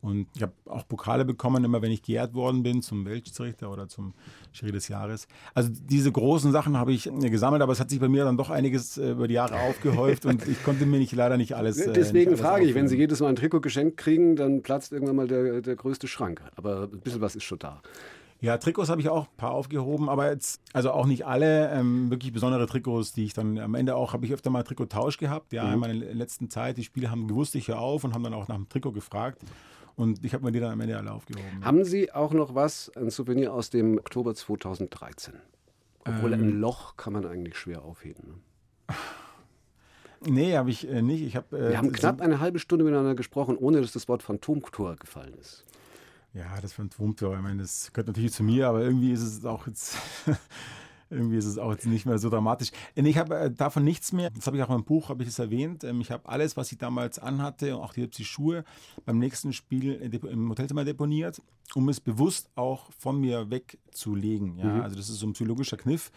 [0.00, 3.88] Und ich habe auch Pokale bekommen, immer wenn ich geehrt worden bin zum Weltschiedsrichter oder
[3.88, 4.14] zum
[4.52, 5.26] Jury des Jahres.
[5.54, 8.36] Also diese großen Sachen habe ich äh, gesammelt, aber es hat sich bei mir dann
[8.36, 11.78] doch einiges äh, über die Jahre aufgehäuft und ich konnte mir nicht leider nicht alles.
[11.88, 14.62] Äh, Deswegen nicht alles frage ich, wenn Sie jedes Mal ein Trikot geschenkt kriegen, dann
[14.62, 16.42] platzt irgendwann mal der, der größte Schrank.
[16.56, 17.80] Aber ein bisschen was ist schon da.
[18.40, 22.08] Ja, Trikots habe ich auch ein paar aufgehoben, aber jetzt, also auch nicht alle, ähm,
[22.10, 25.52] wirklich besondere Trikots, die ich dann am Ende auch, habe ich öfter mal Trikottausch gehabt.
[25.52, 25.72] Ja, mhm.
[25.72, 28.46] in meiner letzten Zeit, die Spieler haben gewusst, ich höre auf und haben dann auch
[28.46, 29.42] nach dem Trikot gefragt.
[29.98, 31.64] Und ich habe mir die dann am Ende alle aufgehoben.
[31.64, 35.34] Haben Sie auch noch was, ein Souvenir aus dem Oktober 2013?
[36.04, 38.42] Obwohl ähm, ein Loch kann man eigentlich schwer aufheben.
[38.88, 38.94] Ne?
[40.26, 41.22] Nee, habe ich äh, nicht.
[41.22, 44.24] Ich hab, äh, Wir haben knapp eine halbe Stunde miteinander gesprochen, ohne dass das Wort
[44.24, 45.64] Phantomtor gefallen ist.
[46.34, 49.68] Ja, das Phantomtor, ich meine, das gehört natürlich zu mir, aber irgendwie ist es auch
[49.68, 49.96] jetzt
[51.10, 52.70] irgendwie ist es auch jetzt nicht mehr so dramatisch.
[52.94, 54.30] Ich habe äh, davon nichts mehr.
[54.30, 55.84] Das habe ich auch im Buch, habe ich es erwähnt.
[55.84, 58.64] Ähm, ich habe alles, was ich damals anhatte, auch die, die Schuhe,
[59.04, 61.40] beim nächsten Spiel im Hotelzimmer deponiert,
[61.74, 64.58] um es bewusst auch von mir wegzulegen.
[64.58, 64.64] Ja?
[64.66, 64.80] Mhm.
[64.82, 66.10] Also das ist so ein psychologischer Kniff.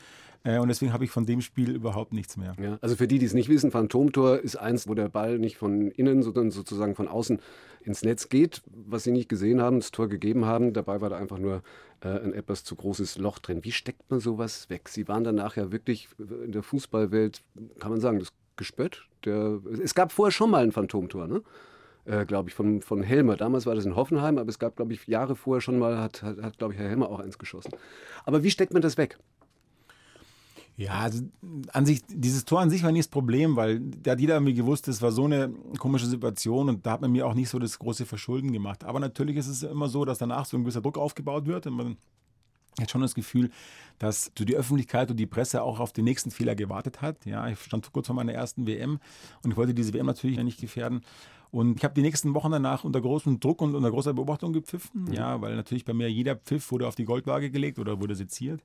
[0.44, 2.56] Äh, und deswegen habe ich von dem Spiel überhaupt nichts mehr.
[2.62, 5.58] Ja, also für die, die es nicht wissen, Phantomtor ist eins, wo der Ball nicht
[5.58, 7.40] von innen, sondern sozusagen von außen
[7.84, 10.74] ins Netz geht, was sie nicht gesehen haben, das Tor gegeben haben.
[10.74, 11.62] Dabei war da einfach nur
[12.02, 13.64] äh, ein etwas zu großes Loch drin.
[13.64, 14.90] Wie steckt man sowas weg?
[14.90, 17.42] Sie waren danach ja wirklich in der Fußballwelt,
[17.80, 19.06] kann man sagen, das Gespött.
[19.26, 21.42] Der, es gab vorher schon mal ein Phantomtor, ne?
[22.06, 23.38] Äh, glaube ich, von, von Helmer.
[23.38, 26.24] Damals war das in Hoffenheim, aber es gab, glaube ich, Jahre vorher schon mal, hat,
[26.24, 27.72] hat, hat glaube ich, Herr Helmer auch eins geschossen.
[28.26, 29.20] Aber wie steckt man das weg?
[30.82, 31.24] Ja, also
[31.74, 34.56] an sich, dieses Tor an sich war nicht das Problem, weil da hat jeder irgendwie
[34.56, 37.60] gewusst, es war so eine komische Situation und da hat man mir auch nicht so
[37.60, 38.84] das große Verschulden gemacht.
[38.84, 41.74] Aber natürlich ist es immer so, dass danach so ein gewisser Druck aufgebaut wird und
[41.74, 41.98] man
[42.80, 43.52] hat schon das Gefühl,
[44.00, 47.28] dass die Öffentlichkeit und die Presse auch auf den nächsten Fehler gewartet hat.
[47.28, 49.00] Ja, ich stand kurz vor meiner ersten WM
[49.44, 51.02] und ich wollte diese WM natürlich nicht gefährden.
[51.52, 55.04] Und ich habe die nächsten Wochen danach unter großem Druck und unter großer Beobachtung gepfiffen,
[55.04, 55.14] mhm.
[55.14, 58.64] ja, weil natürlich bei mir jeder Pfiff wurde auf die Goldwaage gelegt oder wurde seziert.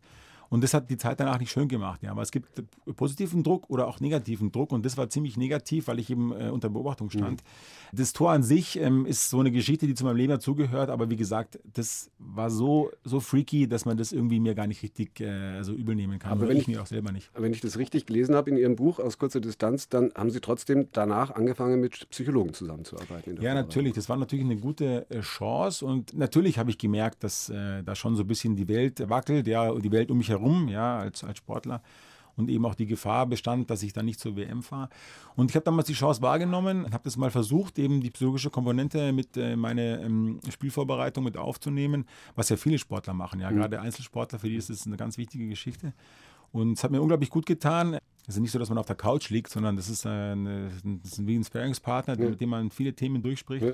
[0.49, 2.03] Und das hat die Zeit danach nicht schön gemacht.
[2.03, 2.13] Ja.
[2.13, 2.63] Aber es gibt
[2.97, 4.73] positiven Druck oder auch negativen Druck.
[4.73, 7.43] Und das war ziemlich negativ, weil ich eben äh, unter Beobachtung stand.
[7.43, 7.97] Mhm.
[7.97, 10.91] Das Tor an sich ähm, ist so eine Geschichte, die zu meinem Leben dazugehört.
[10.91, 14.83] Aber wie gesagt, das war so, so freaky, dass man das irgendwie mir gar nicht
[14.83, 16.33] richtig äh, so übel nehmen kann.
[16.33, 17.31] Aber wenn ich, mir auch selber nicht.
[17.35, 20.41] Wenn ich das richtig gelesen habe in Ihrem Buch aus kurzer Distanz, dann haben Sie
[20.41, 23.41] trotzdem danach angefangen, mit Psychologen zusammenzuarbeiten.
[23.41, 23.95] Ja, natürlich.
[23.95, 25.85] Das war natürlich eine gute äh, Chance.
[25.85, 29.47] Und natürlich habe ich gemerkt, dass äh, da schon so ein bisschen die Welt wackelt,
[29.47, 31.83] ja, die Welt um mich herum herum, ja, als, als Sportler.
[32.37, 34.91] Und eben auch die Gefahr bestand, dass ich dann nicht zur WM fahre.
[35.37, 39.11] Und ich habe damals die Chance wahrgenommen, habe das mal versucht, eben die psychologische Komponente
[39.13, 43.41] mit äh, meine ähm, Spielvorbereitung mit aufzunehmen, was ja viele Sportler machen.
[43.41, 43.57] Ja, mhm.
[43.57, 45.95] gerade Einzelsportler, für die ist es eine ganz wichtige Geschichte.
[46.53, 47.99] Und es hat mir unglaublich gut getan.
[48.27, 50.71] Es ist nicht so, dass man auf der Couch liegt, sondern das ist, eine,
[51.03, 52.31] das ist wie ein Sparingspartner, ja.
[52.31, 53.65] mit dem man viele Themen durchspricht.
[53.65, 53.73] Ja.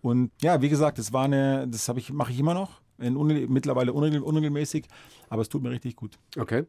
[0.00, 4.86] Und ja, wie gesagt, das war eine, das ich, mache ich immer noch mittlerweile unregelmäßig,
[5.28, 6.18] aber es tut mir richtig gut.
[6.36, 6.64] Okay.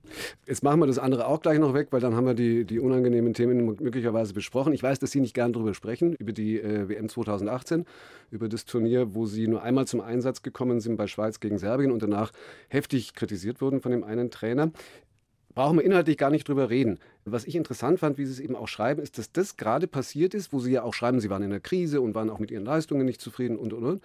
[0.46, 2.80] Jetzt machen wir das andere auch gleich noch weg, weil dann haben wir die, die
[2.80, 4.74] unangenehmen Themen möglicherweise besprochen.
[4.74, 7.86] Ich weiß, dass Sie nicht gern darüber sprechen, über die äh, WM 2018,
[8.32, 11.92] über das Turnier, wo Sie nur einmal zum Einsatz gekommen sind bei Schweiz gegen Serbien
[11.92, 12.32] und danach
[12.68, 14.72] heftig kritisiert wurden von dem einen Trainer
[15.60, 17.00] brauchen wir inhaltlich gar nicht drüber reden.
[17.26, 20.34] Was ich interessant fand, wie Sie es eben auch schreiben, ist, dass das gerade passiert
[20.34, 22.50] ist, wo Sie ja auch schreiben, Sie waren in der Krise und waren auch mit
[22.50, 24.04] Ihren Leistungen nicht zufrieden und, und, und.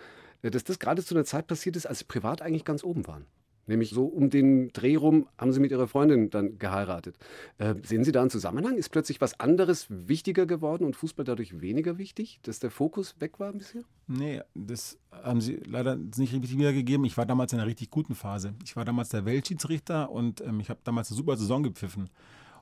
[0.51, 3.27] Dass das gerade zu einer Zeit passiert ist, als sie privat eigentlich ganz oben waren.
[3.67, 7.17] Nämlich so um den Dreh rum haben sie mit ihrer Freundin dann geheiratet.
[7.59, 8.77] Äh, sehen Sie da einen Zusammenhang?
[8.77, 13.41] Ist plötzlich was anderes wichtiger geworden und Fußball dadurch weniger wichtig, dass der Fokus weg
[13.41, 13.83] war bisher?
[14.07, 17.07] Nee, das haben Sie leider nicht richtig wiedergegeben.
[17.07, 18.53] Ich war damals in einer richtig guten Phase.
[18.65, 22.11] Ich war damals der Weltschiedsrichter und ähm, ich habe damals eine super Saison gepfiffen.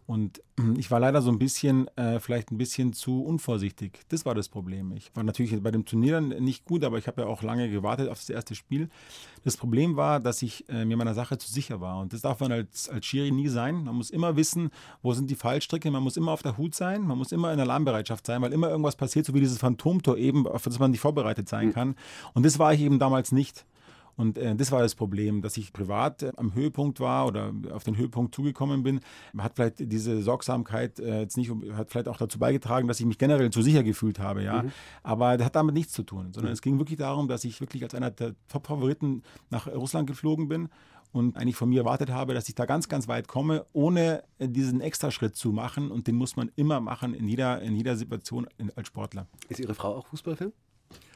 [0.06, 0.42] Und
[0.76, 4.00] ich war leider so ein bisschen, äh, vielleicht ein bisschen zu unvorsichtig.
[4.08, 4.92] Das war das Problem.
[4.92, 8.08] Ich war natürlich bei dem Turnier nicht gut, aber ich habe ja auch lange gewartet
[8.08, 8.88] auf das erste Spiel.
[9.44, 12.00] Das Problem war, dass ich äh, mir meiner Sache zu sicher war.
[12.00, 13.84] Und das darf man als, als Schiri nie sein.
[13.84, 14.70] Man muss immer wissen,
[15.02, 15.90] wo sind die Fallstricke.
[15.90, 17.02] Man muss immer auf der Hut sein.
[17.02, 20.46] Man muss immer in Alarmbereitschaft sein, weil immer irgendwas passiert, so wie dieses Phantomtor eben,
[20.46, 21.72] auf das man nicht vorbereitet sein hm.
[21.72, 21.94] kann.
[22.34, 23.64] Und das war ich eben damals nicht.
[24.16, 27.84] Und äh, das war das Problem, dass ich privat äh, am Höhepunkt war oder auf
[27.84, 29.00] den Höhepunkt zugekommen bin.
[29.38, 33.18] Hat vielleicht diese Sorgsamkeit äh, jetzt nicht, hat vielleicht auch dazu beigetragen, dass ich mich
[33.18, 34.62] generell zu sicher gefühlt habe, ja.
[34.62, 34.72] Mhm.
[35.02, 36.54] Aber das hat damit nichts zu tun, sondern mhm.
[36.54, 40.68] es ging wirklich darum, dass ich wirklich als einer der Top-Favoriten nach Russland geflogen bin
[41.12, 44.80] und eigentlich von mir erwartet habe, dass ich da ganz, ganz weit komme, ohne diesen
[44.80, 45.90] Extraschritt zu machen.
[45.90, 49.26] Und den muss man immer machen in jeder, in jeder Situation als Sportler.
[49.48, 50.52] Ist Ihre Frau auch Fußballfan?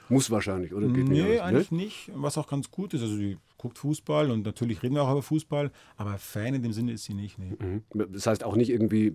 [0.08, 0.88] Muss wahrscheinlich, oder?
[0.88, 1.78] Geht nee, nicht eigentlich ne?
[1.78, 2.10] nicht.
[2.14, 3.02] Was auch ganz gut ist.
[3.02, 6.72] Also sie guckt Fußball und natürlich reden wir auch über Fußball, aber Fan in dem
[6.72, 7.38] Sinne ist sie nicht.
[7.38, 7.56] Nee.
[7.58, 7.82] Mhm.
[8.12, 9.14] Das heißt auch nicht irgendwie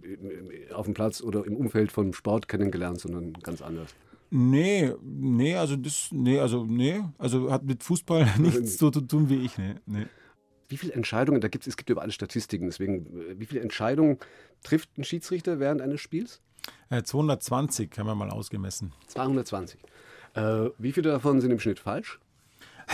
[0.74, 3.96] auf dem Platz oder im Umfeld vom Sport kennengelernt, sondern ganz anders.
[4.34, 9.30] Nee, nee, also das, nee, also nee, also hat mit Fußball nichts so zu tun
[9.30, 10.06] wie ich, nee, nee.
[10.70, 14.20] Wie viele Entscheidungen, da gibt es, es gibt über alle Statistiken, deswegen, wie viele Entscheidungen
[14.64, 16.42] trifft ein Schiedsrichter während eines Spiels?
[16.90, 18.94] 220 haben wir mal ausgemessen.
[19.08, 19.82] 220.
[20.34, 22.20] Äh, wie viele davon sind im Schnitt falsch?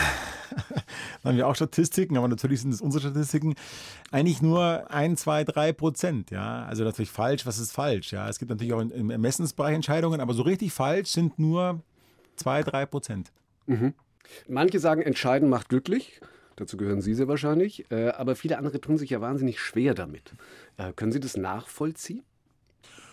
[1.22, 3.54] da haben wir auch Statistiken, aber natürlich sind es unsere Statistiken.
[4.10, 6.30] Eigentlich nur ein, zwei, drei Prozent.
[6.30, 6.64] Ja?
[6.64, 8.12] Also natürlich falsch, was ist falsch?
[8.12, 8.28] Ja?
[8.28, 11.82] Es gibt natürlich auch im Ermessensbereich Entscheidungen, aber so richtig falsch sind nur
[12.36, 13.32] zwei, drei Prozent.
[13.66, 13.94] Mhm.
[14.46, 16.20] Manche sagen, entscheiden macht glücklich.
[16.56, 17.90] Dazu gehören Sie sehr wahrscheinlich.
[17.90, 20.32] Äh, aber viele andere tun sich ja wahnsinnig schwer damit.
[20.76, 22.24] Äh, können Sie das nachvollziehen?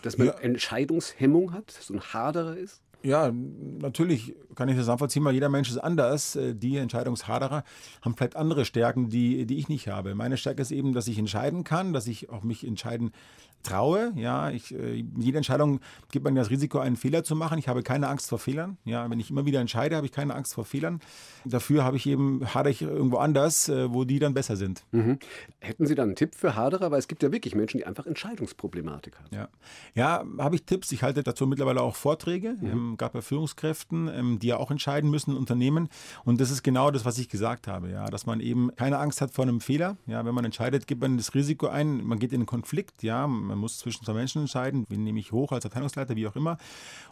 [0.02, 0.34] Dass man ja.
[0.34, 2.82] Entscheidungshemmung hat, so ein Haderer ist?
[3.02, 6.34] Ja, natürlich kann ich das nachvollziehen, weil jeder Mensch ist anders.
[6.34, 7.62] Äh, die Entscheidungshaderer
[8.02, 10.14] haben vielleicht andere Stärken, die, die ich nicht habe.
[10.14, 13.12] Meine Stärke ist eben, dass ich entscheiden kann, dass ich auch mich entscheiden
[13.62, 14.12] traue.
[14.16, 17.58] Ja, ich, äh, mit jeder Entscheidung gibt man das Risiko, einen Fehler zu machen.
[17.58, 18.78] Ich habe keine Angst vor Fehlern.
[18.84, 21.00] Ja, wenn ich immer wieder entscheide, habe ich keine Angst vor Fehlern.
[21.44, 24.84] Dafür habe ich eben, hadere ich irgendwo anders, äh, wo die dann besser sind.
[24.92, 25.18] Mhm.
[25.58, 26.90] Hätten Sie dann einen Tipp für Haderer?
[26.90, 29.28] Weil es gibt ja wirklich Menschen, die einfach Entscheidungsproblematik haben.
[29.30, 29.48] Ja,
[29.94, 30.92] ja habe ich Tipps.
[30.92, 32.56] Ich halte dazu mittlerweile auch Vorträge.
[32.60, 32.70] Mhm.
[32.70, 35.88] Ähm, gab bei Führungskräften, ähm, die ja auch entscheiden müssen Unternehmen.
[36.24, 37.90] Und das ist genau das, was ich gesagt habe.
[37.90, 39.96] Ja, dass man eben keine Angst hat vor einem Fehler.
[40.06, 42.04] Ja, wenn man entscheidet, gibt man das Risiko ein.
[42.04, 43.02] Man geht in einen Konflikt.
[43.02, 46.36] Ja, man muss zwischen zwei Menschen entscheiden, wen nehme ich hoch als Abteilungsleiter, wie auch
[46.36, 46.58] immer.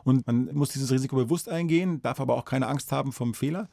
[0.04, 3.68] Und man muss dieses Risiko bewusst eingehen, darf aber auch keine Angst haben vom Fehler.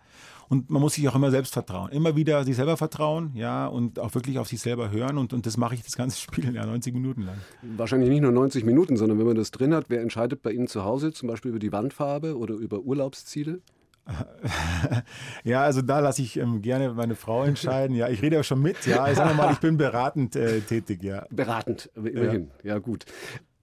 [0.49, 1.91] Und man muss sich auch immer selbst vertrauen.
[1.91, 5.17] Immer wieder sich selber vertrauen, ja, und auch wirklich auf sich selber hören.
[5.17, 7.37] Und, und das mache ich das ganze Spiel, ja, 90 Minuten lang.
[7.61, 10.67] Wahrscheinlich nicht nur 90 Minuten, sondern wenn man das drin hat, wer entscheidet bei Ihnen
[10.67, 13.61] zu Hause, zum Beispiel über die Wandfarbe oder über Urlaubsziele?
[15.43, 17.95] Ja, also da lasse ich ähm, gerne meine Frau entscheiden.
[17.95, 18.85] Ja, ich rede ja schon mit.
[18.85, 21.03] Ja, ich sage mal, ich bin beratend äh, tätig.
[21.03, 21.25] Ja.
[21.29, 22.51] Beratend, immerhin.
[22.63, 22.73] Ja.
[22.73, 23.05] ja, gut.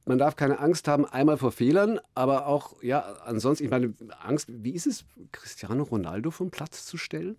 [0.05, 4.49] Man darf keine Angst haben, einmal vor Fehlern, aber auch, ja, ansonsten, ich meine, Angst,
[4.49, 7.37] wie ist es, Cristiano Ronaldo vom Platz zu stellen?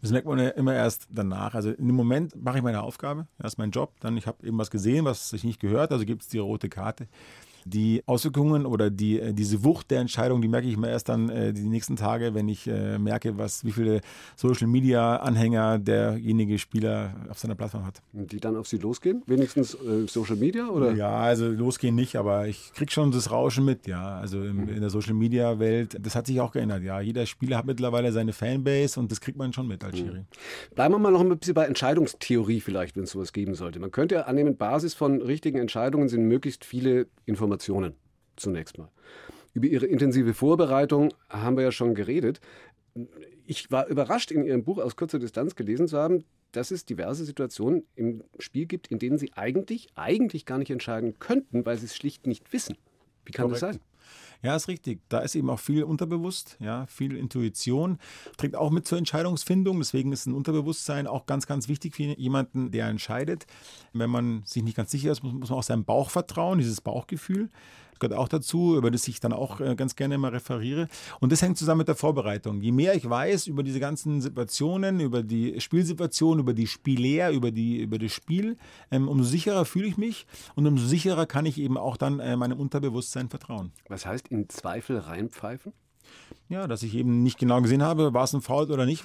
[0.00, 1.54] Das merkt man ja immer erst danach.
[1.54, 3.92] Also im Moment mache ich meine Aufgabe, das ist mein Job.
[4.00, 6.68] Dann, ich habe eben was gesehen, was ich nicht gehört, also gibt es die rote
[6.68, 7.08] Karte.
[7.64, 11.28] Die Auswirkungen oder die, äh, diese Wucht der Entscheidung, die merke ich mir erst dann
[11.28, 14.00] äh, die nächsten Tage, wenn ich äh, merke, was, wie viele
[14.36, 18.02] Social Media Anhänger derjenige Spieler auf seiner Plattform hat.
[18.12, 19.22] Die dann auf sie losgehen?
[19.26, 20.68] Wenigstens äh, Social Media?
[20.68, 20.92] Oder?
[20.92, 24.18] Ja, also losgehen nicht, aber ich kriege schon das Rauschen mit, ja.
[24.18, 27.00] Also im, in der Social Media Welt, das hat sich auch geändert, ja.
[27.00, 30.20] Jeder Spieler hat mittlerweile seine Fanbase und das kriegt man schon mit als Schiri.
[30.20, 30.74] Mhm.
[30.74, 33.78] Bleiben wir mal noch ein bisschen bei Entscheidungstheorie vielleicht, wenn es sowas geben sollte.
[33.78, 37.94] Man könnte ja annehmen, Basis von richtigen Entscheidungen sind möglichst viele Informationen Informationen
[38.36, 38.88] zunächst mal.
[39.52, 42.40] Über Ihre intensive Vorbereitung haben wir ja schon geredet.
[43.46, 47.24] Ich war überrascht, in Ihrem Buch aus kurzer Distanz gelesen zu haben, dass es diverse
[47.24, 51.86] Situationen im Spiel gibt, in denen Sie eigentlich, eigentlich gar nicht entscheiden könnten, weil Sie
[51.86, 52.76] es schlicht nicht wissen.
[53.24, 53.62] Wie kann Korrekt.
[53.62, 53.80] das sein?
[54.42, 55.00] Ja, ist richtig.
[55.08, 57.98] Da ist eben auch viel unterbewusst, ja, viel Intuition,
[58.36, 59.78] trägt auch mit zur Entscheidungsfindung.
[59.78, 63.46] Deswegen ist ein Unterbewusstsein auch ganz, ganz wichtig für jemanden, der entscheidet.
[63.92, 66.80] Wenn man sich nicht ganz sicher ist, muss, muss man auch seinem Bauch vertrauen, dieses
[66.80, 67.50] Bauchgefühl
[68.02, 70.88] gehört auch dazu, über das ich dann auch äh, ganz gerne immer referiere.
[71.20, 72.60] Und das hängt zusammen mit der Vorbereitung.
[72.60, 77.50] Je mehr ich weiß über diese ganzen Situationen, über die Spielsituation, über die Spieler, über,
[77.50, 78.56] die, über das Spiel,
[78.90, 82.36] ähm, umso sicherer fühle ich mich und umso sicherer kann ich eben auch dann äh,
[82.36, 83.72] meinem Unterbewusstsein vertrauen.
[83.88, 85.72] Was heißt in Zweifel reinpfeifen?
[86.48, 89.04] Ja, dass ich eben nicht genau gesehen habe, war es ein Foul oder nicht.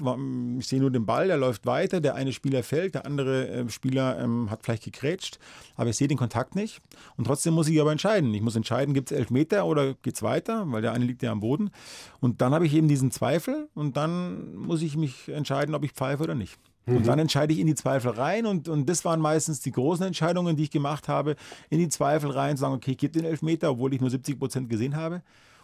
[0.60, 3.70] Ich sehe nur den Ball, der läuft weiter, der eine Spieler fällt, der andere äh,
[3.70, 5.40] Spieler ähm, hat vielleicht gekrätscht,
[5.76, 6.82] aber ich sehe den Kontakt nicht.
[7.16, 8.34] Und trotzdem muss ich aber entscheiden.
[8.34, 11.24] Ich muss entscheiden, gibt es elf Meter oder geht es weiter, weil der eine liegt
[11.24, 11.70] ja am Boden.
[12.20, 15.94] Und dann habe ich eben diesen Zweifel und dann muss ich mich entscheiden, ob ich
[15.94, 16.60] pfeife oder nicht.
[16.88, 17.04] Und mhm.
[17.04, 20.56] dann entscheide ich in die Zweifel rein und, und das waren meistens die großen Entscheidungen,
[20.56, 21.36] die ich gemacht habe,
[21.70, 24.40] in die Zweifel rein, zu sagen, okay, ich gebe den Elfmeter, obwohl ich nur 70
[24.40, 25.22] Prozent gesehen habe.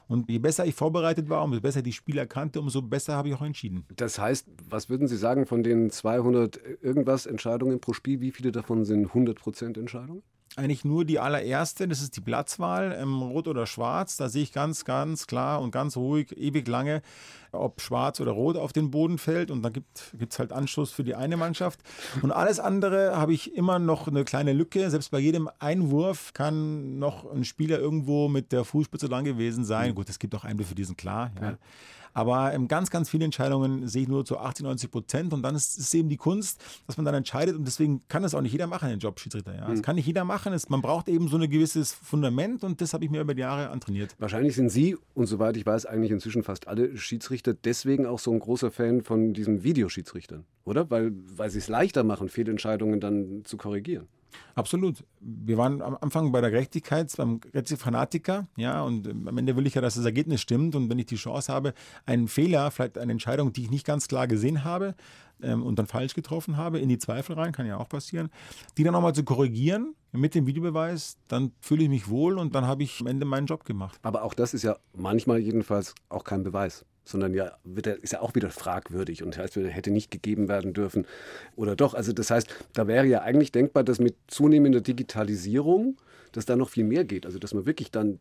[0.08, 3.36] Und je besser ich vorbereitet war, umso besser die Spieler kannte, umso besser habe ich
[3.36, 3.86] auch entschieden.
[3.96, 8.22] Das heißt, was würden Sie sagen von den 200 irgendwas Entscheidungen pro Spiel?
[8.22, 10.24] Wie viele davon sind 100% Entscheidungen?
[10.56, 14.18] Eigentlich nur die allererste, das ist die Platzwahl, ähm, rot oder schwarz.
[14.18, 17.02] Da sehe ich ganz, ganz klar und ganz ruhig, ewig lange,
[17.52, 19.52] ob schwarz oder rot auf den Boden fällt.
[19.52, 21.82] Und dann gibt es halt Anschluss für die eine Mannschaft.
[22.22, 24.90] Und alles andere habe ich immer noch eine kleine Lücke.
[24.90, 29.96] Selbst bei jedem Einwurf kann noch ein Spieler irgendwo mit der Fußspitze dran gewesen sein.
[29.96, 31.32] Gut, es gibt auch Einwürfe, die sind klar.
[31.42, 31.58] Ja.
[32.14, 35.34] Aber ähm, ganz, ganz viele Entscheidungen sehe ich nur zu 80, 90 Prozent.
[35.34, 37.56] Und dann ist es eben die Kunst, dass man dann entscheidet.
[37.56, 39.56] Und deswegen kann das auch nicht jeder machen, den Job Schiedsrichter.
[39.56, 39.68] Ja?
[39.68, 39.82] Das mhm.
[39.84, 40.54] kann nicht jeder machen.
[40.54, 42.64] Es, man braucht eben so ein gewisses Fundament.
[42.64, 44.16] Und das habe ich mir über die Jahre antrainiert.
[44.20, 48.32] Wahrscheinlich sind Sie, und soweit ich weiß, eigentlich inzwischen fast alle Schiedsrichter deswegen auch so
[48.32, 50.90] ein großer Fan von diesen Videoschiedsrichtern, oder?
[50.90, 54.08] Weil, weil sie es leichter machen, Fehlentscheidungen dann zu korrigieren.
[54.56, 55.04] Absolut.
[55.20, 57.40] Wir waren am Anfang bei der Gerechtigkeit, beim
[57.78, 60.76] Fanatiker, ja, und ähm, am Ende will ich ja, dass das Ergebnis stimmt.
[60.76, 61.74] Und wenn ich die Chance habe,
[62.06, 64.96] einen Fehler, vielleicht eine Entscheidung, die ich nicht ganz klar gesehen habe
[65.42, 68.30] ähm, und dann falsch getroffen habe, in die Zweifel rein, kann ja auch passieren,
[68.78, 72.68] die dann nochmal zu korrigieren mit dem Videobeweis, dann fühle ich mich wohl und dann
[72.68, 74.00] habe ich am Ende meinen Job gemacht.
[74.04, 78.14] Aber auch das ist ja manchmal jedenfalls auch kein Beweis sondern ja, wird er, ist
[78.14, 81.06] ja auch wieder fragwürdig und heißt, hätte nicht gegeben werden dürfen
[81.56, 81.94] oder doch.
[81.94, 85.98] Also das heißt, da wäre ja eigentlich denkbar, dass mit zunehmender Digitalisierung,
[86.32, 87.26] dass da noch viel mehr geht.
[87.26, 88.20] Also dass man wirklich dann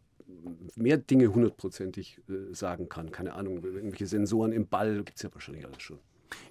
[0.77, 3.13] mehr Dinge hundertprozentig äh, sagen kann.
[3.13, 5.99] Keine Ahnung, irgendwelche Sensoren im Ball gibt es ja wahrscheinlich alles schon.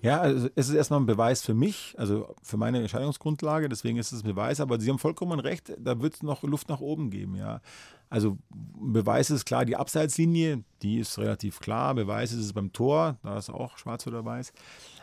[0.02, 4.12] Ja, also es ist erstmal ein Beweis für mich, also für meine Entscheidungsgrundlage, deswegen ist
[4.12, 7.10] es ein Beweis, aber Sie haben vollkommen recht, da wird es noch Luft nach oben
[7.10, 7.62] geben, ja.
[8.10, 13.17] Also Beweis ist klar, die Abseitslinie, die ist relativ klar, Beweis ist es beim Tor,
[13.24, 14.52] da ist auch schwarz oder weiß.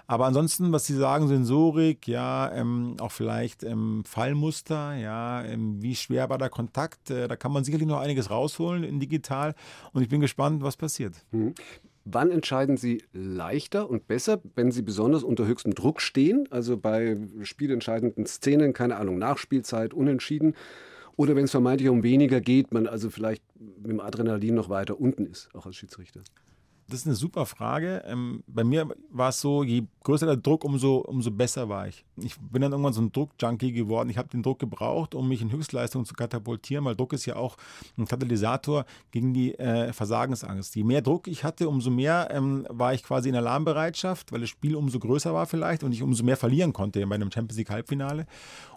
[0.06, 5.94] Aber ansonsten, was Sie sagen, Sensorik, ja, ähm, auch vielleicht ähm, Fallmuster, ja, ähm, wie
[5.94, 9.54] schwer war der Kontakt, äh, da kann man sicherlich noch einiges rausholen in digital
[9.94, 11.14] und ich bin gespannt, was passiert.
[11.30, 11.54] Mhm.
[12.10, 17.18] Wann entscheiden Sie leichter und besser, wenn Sie besonders unter höchstem Druck stehen, also bei
[17.42, 20.54] spielentscheidenden Szenen, keine Ahnung, Nachspielzeit, unentschieden,
[21.16, 24.98] oder wenn es vermeintlich um weniger geht, man also vielleicht mit dem Adrenalin noch weiter
[24.98, 26.22] unten ist, auch als Schiedsrichter?
[26.90, 28.02] Das ist eine super Frage.
[28.06, 32.06] Ähm, bei mir war es so, je größer der Druck, umso, umso besser war ich.
[32.16, 34.08] Ich bin dann irgendwann so ein Druckjunkie geworden.
[34.08, 37.36] Ich habe den Druck gebraucht, um mich in Höchstleistung zu katapultieren, weil Druck ist ja
[37.36, 37.58] auch
[37.98, 40.74] ein Katalysator gegen die äh, Versagensangst.
[40.76, 44.48] Je mehr Druck ich hatte, umso mehr ähm, war ich quasi in Alarmbereitschaft, weil das
[44.48, 47.70] Spiel umso größer war vielleicht und ich umso mehr verlieren konnte bei einem Champions League
[47.70, 48.26] Halbfinale.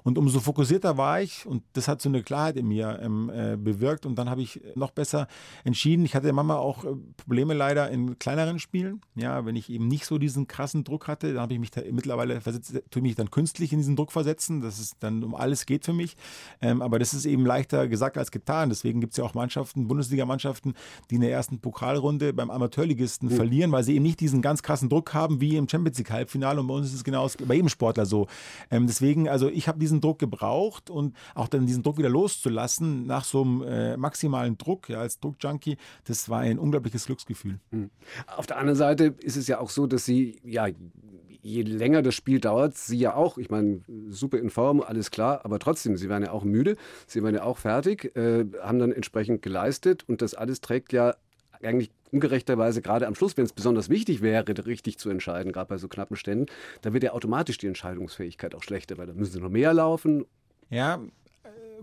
[0.03, 3.55] Und umso fokussierter war ich und das hat so eine Klarheit in mir ähm, äh,
[3.55, 5.27] bewirkt und dann habe ich noch besser
[5.63, 6.03] entschieden.
[6.03, 9.01] Ich hatte manchmal auch äh, Probleme leider in kleineren Spielen.
[9.15, 12.41] Ja, wenn ich eben nicht so diesen krassen Druck hatte, dann habe ich mich mittlerweile
[12.41, 15.85] versetzt, tue mich dann künstlich in diesen Druck versetzen, dass es dann um alles geht
[15.85, 16.15] für mich.
[16.61, 18.69] Ähm, aber das ist eben leichter gesagt als getan.
[18.69, 20.73] Deswegen gibt es ja auch Mannschaften, Bundesligamannschaften,
[21.09, 23.35] die in der ersten Pokalrunde beim Amateurligisten mhm.
[23.35, 26.59] verlieren, weil sie eben nicht diesen ganz krassen Druck haben wie im Champions League Halbfinale.
[26.59, 28.27] Und bei uns ist es genau bei jedem Sportler so.
[28.69, 33.05] Ähm, deswegen, also ich habe diesen Druck gebraucht und auch dann diesen Druck wieder loszulassen
[33.05, 37.59] nach so einem äh, maximalen Druck, ja, als Druckjunkie, das war ein unglaubliches Glücksgefühl.
[37.71, 37.90] Hm.
[38.27, 40.67] Auf der anderen Seite ist es ja auch so, dass Sie, ja,
[41.41, 45.41] je länger das Spiel dauert, Sie ja auch, ich meine, super in Form, alles klar,
[45.43, 46.75] aber trotzdem, Sie waren ja auch müde,
[47.07, 51.15] Sie waren ja auch fertig, äh, haben dann entsprechend geleistet und das alles trägt ja
[51.61, 55.77] eigentlich ungerechterweise gerade am Schluss, wenn es besonders wichtig wäre, richtig zu entscheiden, gerade bei
[55.77, 56.47] so knappen Ständen,
[56.81, 60.25] da wird ja automatisch die Entscheidungsfähigkeit auch schlechter, weil da müssen sie noch mehr laufen.
[60.69, 60.99] Ja,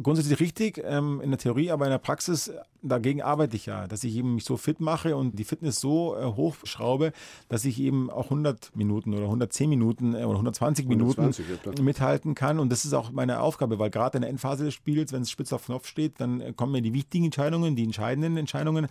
[0.03, 4.05] grundsätzlich richtig ähm, in der Theorie, aber in der Praxis dagegen arbeite ich ja, dass
[4.05, 7.13] ich eben mich so fit mache und die Fitness so äh, hochschraube,
[7.49, 12.35] dass ich eben auch 100 Minuten oder 110 Minuten äh, oder 120 Minuten ja, mithalten
[12.35, 12.59] kann.
[12.59, 15.31] Und das ist auch meine Aufgabe, weil gerade in der Endphase des Spiels, wenn es
[15.31, 18.87] spitz auf Knopf steht, dann äh, kommen mir die wichtigen Entscheidungen, die entscheidenden Entscheidungen.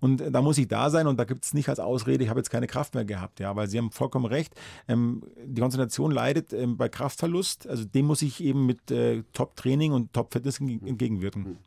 [0.00, 2.30] Und äh, da muss ich da sein und da gibt es nicht als Ausrede, ich
[2.30, 4.54] habe jetzt keine Kraft mehr gehabt, ja, weil Sie haben vollkommen recht.
[4.86, 7.66] Ähm, die Konzentration leidet ähm, bei Kraftverlust.
[7.66, 11.58] Also dem muss ich eben mit äh, Top-Training und Top-Fitness entgegenwirken.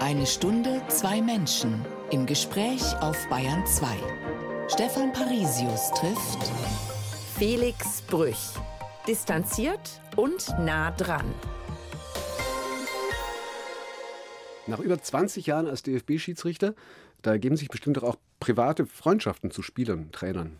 [0.00, 3.86] Eine Stunde, zwei Menschen im Gespräch auf Bayern 2.
[4.68, 6.50] Stefan Parisius trifft
[7.36, 8.36] Felix Brüch.
[9.08, 11.26] Distanziert und nah dran.
[14.66, 16.74] Nach über 20 Jahren als DFB-Schiedsrichter,
[17.22, 20.58] da ergeben sich bestimmt auch private Freundschaften zu Spielern, Trainern.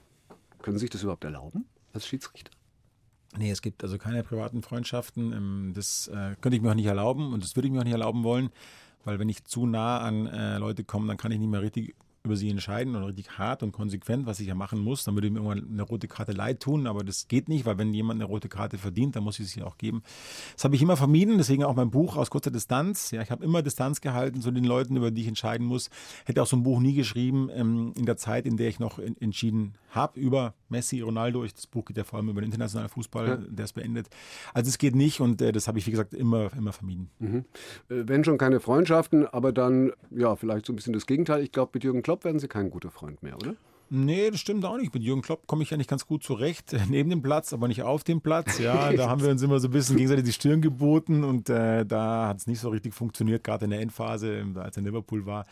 [0.62, 2.55] Können Sie sich das überhaupt erlauben als Schiedsrichter?
[3.38, 5.32] Nee, es gibt also keine privaten Freundschaften.
[5.32, 7.84] Ähm, das äh, könnte ich mir auch nicht erlauben und das würde ich mir auch
[7.84, 8.50] nicht erlauben wollen.
[9.04, 11.94] Weil wenn ich zu nah an äh, Leute komme, dann kann ich nicht mehr richtig
[12.26, 15.04] über sie entscheiden und richtig hart und konsequent, was ich ja machen muss.
[15.04, 17.94] Dann würde mir irgendwann eine rote Karte leid tun, aber das geht nicht, weil wenn
[17.94, 20.02] jemand eine rote Karte verdient, dann muss ich sie auch geben.
[20.54, 23.12] Das habe ich immer vermieden, deswegen auch mein Buch aus kurzer Distanz.
[23.12, 25.88] Ja, ich habe immer Distanz gehalten zu den Leuten, über die ich entscheiden muss.
[26.24, 28.98] Hätte auch so ein Buch nie geschrieben ähm, in der Zeit, in der ich noch
[28.98, 31.44] in, entschieden habe über Messi, Ronaldo.
[31.44, 33.36] Ich, das Buch geht ja vor allem über den internationalen Fußball, ja.
[33.36, 34.08] der ist beendet.
[34.54, 37.10] Also es geht nicht und äh, das habe ich, wie gesagt, immer, immer vermieden.
[37.18, 37.44] Mhm.
[37.88, 41.42] Äh, wenn schon keine Freundschaften, aber dann, ja, vielleicht so ein bisschen das Gegenteil.
[41.42, 43.54] Ich glaube, mit Jürgen Klopp werden Sie kein guter Freund mehr, oder?
[43.88, 44.92] Nee, das stimmt auch nicht.
[44.92, 46.76] Mit Jürgen Klopp komme ich ja nicht ganz gut zurecht.
[46.88, 48.58] Neben dem Platz, aber nicht auf dem Platz.
[48.58, 51.84] Ja, da haben wir uns immer so ein bisschen gegenseitig die Stirn geboten und äh,
[51.84, 55.26] da hat es nicht so richtig funktioniert, gerade in der Endphase, als er in Liverpool
[55.26, 55.46] war.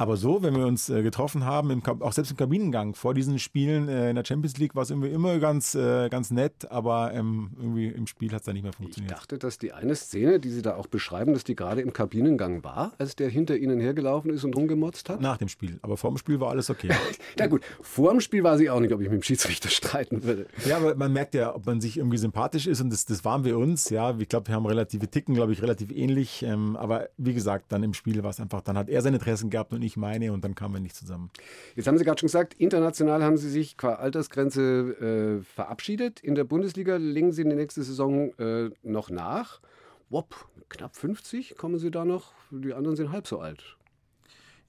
[0.00, 3.38] Aber so, wenn wir uns äh, getroffen haben, im, auch selbst im Kabinengang vor diesen
[3.38, 7.12] Spielen äh, in der Champions League, war es irgendwie immer ganz, äh, ganz nett, aber
[7.12, 9.12] ähm, irgendwie im Spiel hat es dann nicht mehr funktioniert.
[9.12, 11.92] Ich dachte, dass die eine Szene, die Sie da auch beschreiben, dass die gerade im
[11.92, 15.20] Kabinengang war, als der hinter Ihnen hergelaufen ist und rumgemotzt hat?
[15.20, 16.88] Nach dem Spiel, aber vor dem Spiel war alles okay.
[17.38, 20.22] Na gut, vor dem Spiel war sie auch nicht, ob ich mit dem Schiedsrichter streiten
[20.24, 20.46] würde.
[20.66, 23.44] Ja, aber man merkt ja, ob man sich irgendwie sympathisch ist und das, das waren
[23.44, 23.90] wir uns.
[23.90, 26.42] Ja, ich glaube, wir haben relative Ticken, glaube ich, relativ ähnlich.
[26.42, 29.50] Ähm, aber wie gesagt, dann im Spiel war es einfach, dann hat er seine Interessen
[29.50, 31.30] gehabt und ich meine und dann kamen wir nicht zusammen.
[31.76, 36.20] Jetzt haben Sie gerade schon gesagt, international haben Sie sich qua Altersgrenze äh, verabschiedet.
[36.20, 39.60] In der Bundesliga legen Sie in der nächsten Saison äh, noch nach.
[40.08, 42.32] Wop, knapp 50 kommen Sie da noch.
[42.50, 43.76] Die anderen sind halb so alt.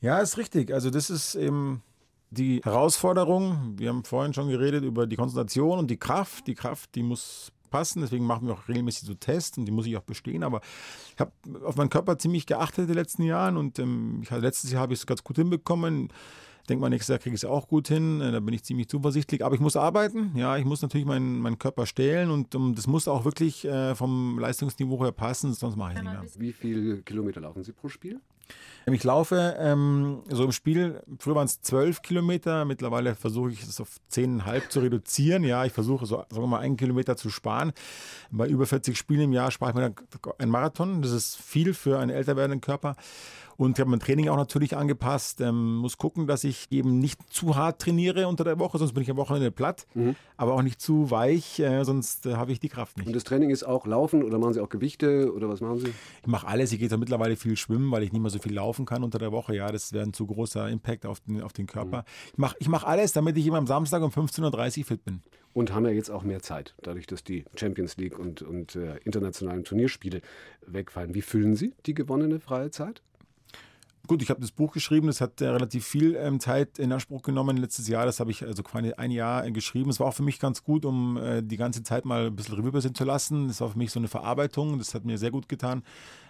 [0.01, 0.73] Ja, ist richtig.
[0.73, 1.83] Also das ist eben
[2.31, 3.75] die Herausforderung.
[3.77, 6.47] Wir haben vorhin schon geredet über die Konzentration und die Kraft.
[6.47, 8.01] Die Kraft, die muss passen.
[8.01, 10.43] Deswegen machen wir auch regelmäßig so Tests und die muss ich auch bestehen.
[10.43, 10.61] Aber
[11.13, 11.31] ich habe
[11.63, 14.93] auf meinen Körper ziemlich geachtet in den letzten Jahren und ähm, ich letztes Jahr habe
[14.93, 16.09] ich es ganz gut hinbekommen
[16.71, 18.21] denke mal, nächstes Jahr kriege ich es auch gut hin.
[18.21, 19.43] Äh, da bin ich ziemlich zuversichtlich.
[19.43, 20.31] Aber ich muss arbeiten.
[20.35, 23.95] Ja, ich muss natürlich meinen, meinen Körper stellen und um, das muss auch wirklich äh,
[23.95, 26.23] vom Leistungsniveau her passen, sonst mache ich es nicht mehr.
[26.37, 28.19] Wie viele Kilometer laufen Sie pro Spiel?
[28.87, 33.79] Ich laufe ähm, so im Spiel, früher waren es zwölf Kilometer, mittlerweile versuche ich es
[33.79, 35.43] auf zehneinhalb zu reduzieren.
[35.43, 37.73] Ja, ich versuche so, sagen wir mal, einen Kilometer zu sparen.
[38.31, 39.93] Bei über 40 Spielen im Jahr spare ich mir
[40.39, 41.01] einen Marathon.
[41.01, 42.95] Das ist viel für einen älter werdenden Körper.
[43.61, 45.39] Und ich habe mein Training auch natürlich angepasst.
[45.39, 49.03] Ähm, muss gucken, dass ich eben nicht zu hart trainiere unter der Woche, sonst bin
[49.03, 49.85] ich am Wochenende platt.
[49.93, 50.15] Mhm.
[50.35, 53.05] Aber auch nicht zu weich, äh, sonst äh, habe ich die Kraft nicht.
[53.05, 55.93] Und das Training ist auch Laufen oder machen Sie auch Gewichte oder was machen Sie?
[56.21, 56.71] Ich mache alles.
[56.71, 59.19] Ich gehe da mittlerweile viel schwimmen, weil ich nicht mehr so viel laufen kann unter
[59.19, 59.55] der Woche.
[59.55, 61.99] Ja, das wäre ein zu großer Impact auf den, auf den Körper.
[61.99, 62.31] Mhm.
[62.31, 65.21] Ich mache ich mach alles, damit ich immer am Samstag um 15.30 Uhr fit bin.
[65.53, 68.97] Und haben ja jetzt auch mehr Zeit, dadurch, dass die Champions League und, und äh,
[69.03, 70.21] internationalen Turnierspiele
[70.65, 71.13] wegfallen.
[71.13, 73.03] Wie füllen Sie die gewonnene freie Zeit?
[74.07, 77.21] Gut, ich habe das Buch geschrieben, das hat äh, relativ viel ähm, Zeit in Anspruch
[77.21, 78.05] genommen letztes Jahr.
[78.05, 79.91] Das habe ich also quasi ein Jahr äh, geschrieben.
[79.91, 82.55] Es war auch für mich ganz gut, um äh, die ganze Zeit mal ein bisschen
[82.55, 83.47] Revue passieren zu lassen.
[83.47, 84.79] Das war für mich so eine Verarbeitung.
[84.79, 85.83] Das hat mir sehr gut getan,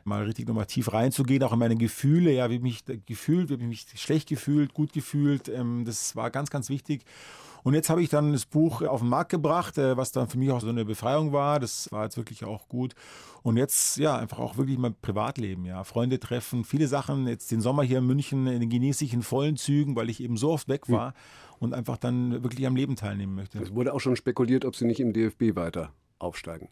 [0.04, 2.34] mal richtig nochmal tief reinzugehen, auch in meine Gefühle.
[2.34, 5.48] Ja, wie mich gefühlt, wie mich schlecht gefühlt, gut gefühlt.
[5.48, 7.06] Ähm, das war ganz, ganz wichtig.
[7.64, 10.38] Und jetzt habe ich dann das Buch auf den Markt gebracht, äh, was dann für
[10.38, 11.60] mich auch so eine Befreiung war.
[11.60, 12.96] Das war jetzt wirklich auch gut.
[13.44, 15.84] Und jetzt, ja, einfach auch wirklich mein Privatleben, ja.
[15.84, 17.28] Freunde treffen, viele Sachen.
[17.28, 20.38] Jetzt den Sommer hier in München den genieße ich in vollen Zügen, weil ich eben
[20.38, 21.14] so oft weg war hm.
[21.60, 23.60] und einfach dann wirklich am Leben teilnehmen möchte.
[23.60, 26.70] Es wurde auch schon spekuliert, ob Sie nicht im DFB weiter aufsteigen.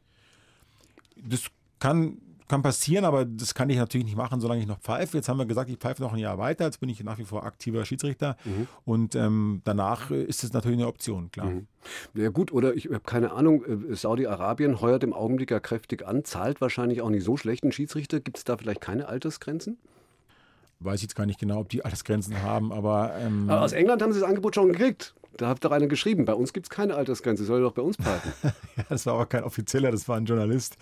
[1.15, 1.47] Das
[1.79, 2.19] kann
[2.49, 5.15] kann passieren, aber das kann ich natürlich nicht machen, solange ich noch pfeife.
[5.15, 6.65] Jetzt haben wir gesagt, ich pfeife noch ein Jahr weiter.
[6.65, 8.35] Jetzt bin ich nach wie vor aktiver Schiedsrichter.
[8.43, 8.67] Mhm.
[8.83, 11.47] Und ähm, danach ist es natürlich eine Option, klar.
[11.47, 11.67] Mhm.
[12.15, 16.25] Ja gut, oder ich habe keine Ahnung, äh, Saudi-Arabien heuert im Augenblick ja kräftig an,
[16.25, 18.19] zahlt wahrscheinlich auch nicht so schlechten Schiedsrichter.
[18.19, 19.77] Gibt es da vielleicht keine Altersgrenzen?
[20.81, 23.13] Weiß ich jetzt gar nicht genau, ob die Altersgrenzen haben, aber.
[23.19, 25.13] Ähm aber aus England haben sie das Angebot schon gekriegt.
[25.37, 27.95] Da hat doch einer geschrieben, bei uns gibt es keine Altersgrenze, soll doch bei uns
[27.97, 28.31] pfeifen.
[28.77, 30.77] ja, das war aber kein Offizieller, das war ein Journalist.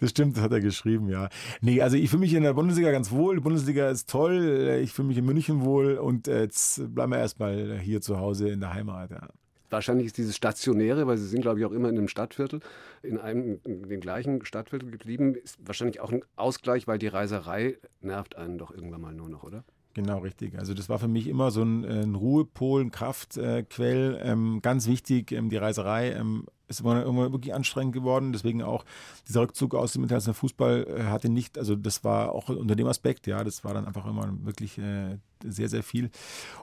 [0.00, 1.28] Das stimmt, das hat er geschrieben, ja.
[1.60, 3.36] Nee, also ich fühle mich in der Bundesliga ganz wohl.
[3.36, 7.78] Die Bundesliga ist toll, ich fühle mich in München wohl und jetzt bleiben wir erstmal
[7.78, 9.10] hier zu Hause in der Heimat.
[9.10, 9.28] Ja.
[9.72, 12.60] Wahrscheinlich ist dieses Stationäre, weil Sie sind, glaube ich, auch immer in einem Stadtviertel,
[13.02, 17.78] in einem in dem gleichen Stadtviertel geblieben, ist wahrscheinlich auch ein Ausgleich, weil die Reiserei
[18.02, 19.64] nervt einen doch irgendwann mal nur noch, oder?
[19.94, 20.58] Genau, richtig.
[20.58, 24.20] Also das war für mich immer so ein, ein Ruhepol, ein Kraftquell.
[24.22, 28.32] Ähm, ganz wichtig, ähm, die Reiserei ähm, ist immer, wirklich anstrengend geworden.
[28.32, 28.84] Deswegen auch
[29.28, 32.86] dieser Rückzug aus dem internationalen Fußball äh, hatte nicht, also das war auch unter dem
[32.86, 36.10] Aspekt, ja, das war dann einfach immer wirklich äh, sehr, sehr viel.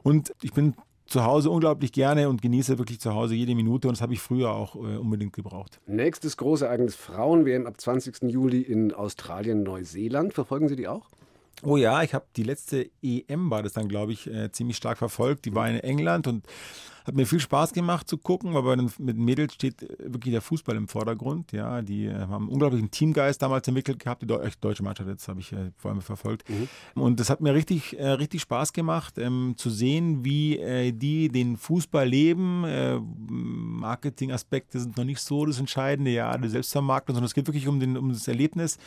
[0.01, 0.73] Und ich bin
[1.05, 4.19] zu Hause unglaublich gerne und genieße wirklich zu Hause jede Minute und das habe ich
[4.19, 5.79] früher auch äh, unbedingt gebraucht.
[5.87, 8.23] Nächstes große Ereignis Frauen-WM ab 20.
[8.23, 10.33] Juli in Australien, Neuseeland.
[10.33, 11.09] Verfolgen Sie die auch?
[11.63, 14.97] Oh ja, ich habe die letzte EM war das dann, glaube ich, äh, ziemlich stark
[14.97, 15.45] verfolgt.
[15.45, 16.45] Die war in England und
[17.05, 20.41] hat mir viel Spaß gemacht zu gucken, aber mit den Mädels steht äh, wirklich der
[20.41, 21.51] Fußball im Vordergrund.
[21.51, 24.21] Ja, die äh, haben einen unglaublichen Teamgeist damals entwickelt gehabt.
[24.21, 26.49] Die deutsche Mannschaft, jetzt habe ich äh, vor allem verfolgt.
[26.49, 26.67] Mhm.
[27.01, 31.29] Und das hat mir richtig, äh, richtig Spaß gemacht, ähm, zu sehen, wie äh, die
[31.29, 32.63] den Fußball leben.
[32.65, 37.67] Äh, Marketingaspekte sind noch nicht so das Entscheidende, ja, die Selbstvermarktung, sondern es geht wirklich
[37.67, 38.77] um, den, um das Erlebnis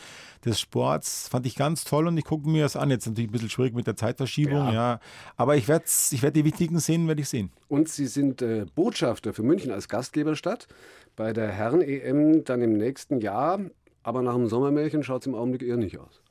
[0.45, 1.27] des Sports.
[1.29, 2.89] Fand ich ganz toll und ich gucke mir das an.
[2.89, 4.73] Jetzt natürlich ein bisschen schwierig mit der Zeitverschiebung, ja.
[4.73, 4.99] ja.
[5.37, 7.51] Aber ich werde ich werd die wichtigen Szenen werde ich sehen.
[7.67, 10.67] Und Sie sind äh, Botschafter für München als Gastgeberstadt
[11.15, 13.59] bei der Herren-EM dann im nächsten Jahr.
[14.01, 16.22] Aber nach dem Sommermärchen schaut es im Augenblick eher nicht aus.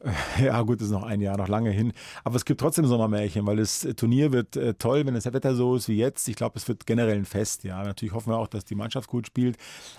[0.42, 1.92] Ja, gut, das ist noch ein Jahr, noch lange hin.
[2.24, 5.76] Aber es gibt trotzdem Sommermärchen, weil das Turnier wird äh, toll, wenn das Wetter so
[5.76, 6.28] ist wie jetzt.
[6.28, 7.64] Ich glaube, es wird generell ein Fest.
[7.64, 9.56] Ja, natürlich hoffen wir auch, dass die Mannschaft gut spielt.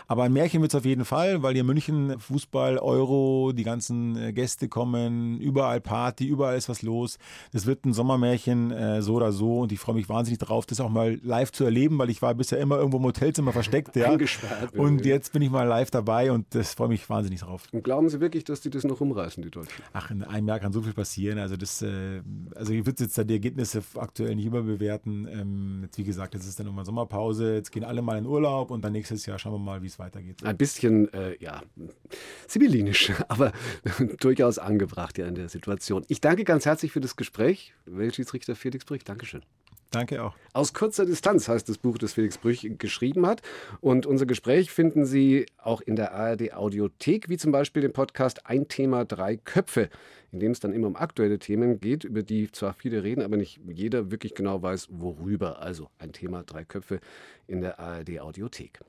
[0.07, 4.15] Aber ein Märchen wird es auf jeden Fall, weil hier München Fußball, Euro, die ganzen
[4.17, 7.17] äh, Gäste kommen, überall Party, überall ist was los.
[7.51, 10.79] Das wird ein Sommermärchen äh, so oder so und ich freue mich wahnsinnig darauf, das
[10.79, 13.95] auch mal live zu erleben, weil ich war bisher immer irgendwo im Hotelzimmer versteckt.
[13.95, 14.15] Ja.
[14.75, 17.63] Und jetzt bin ich mal live dabei und das freue mich wahnsinnig drauf.
[17.71, 19.83] Und glauben Sie wirklich, dass die das noch umreißen, die Deutschen?
[19.99, 21.39] Ach, in einem Jahr kann so viel passieren.
[21.39, 22.21] Also das, äh,
[22.53, 25.27] also ich würde jetzt da die Ergebnisse aktuell nicht überbewerten.
[25.27, 27.55] Ähm, jetzt wie gesagt, jetzt ist dann nochmal Sommerpause.
[27.55, 29.97] Jetzt gehen alle mal in Urlaub und dann nächstes Jahr schauen wir mal, wie es
[29.97, 30.43] weitergeht.
[30.43, 31.63] Ein bisschen, äh, ja,
[32.47, 33.53] sibyllinisch, aber
[34.19, 36.05] durchaus angebracht ja in der Situation.
[36.09, 37.73] Ich danke ganz herzlich für das Gespräch.
[37.87, 39.41] Weltschiedsrichter Felix Brich, Dankeschön.
[39.91, 40.35] Danke auch.
[40.53, 43.41] Aus kurzer Distanz heißt das Buch, das Felix Brüch geschrieben hat.
[43.79, 48.45] Und unser Gespräch finden Sie auch in der ARD Audiothek, wie zum Beispiel den Podcast
[48.45, 49.89] Ein Thema, drei Köpfe,
[50.31, 53.37] in dem es dann immer um aktuelle Themen geht, über die zwar viele reden, aber
[53.37, 55.61] nicht jeder wirklich genau weiß, worüber.
[55.61, 56.99] Also ein Thema, drei Köpfe
[57.47, 58.79] in der ARD Audiothek.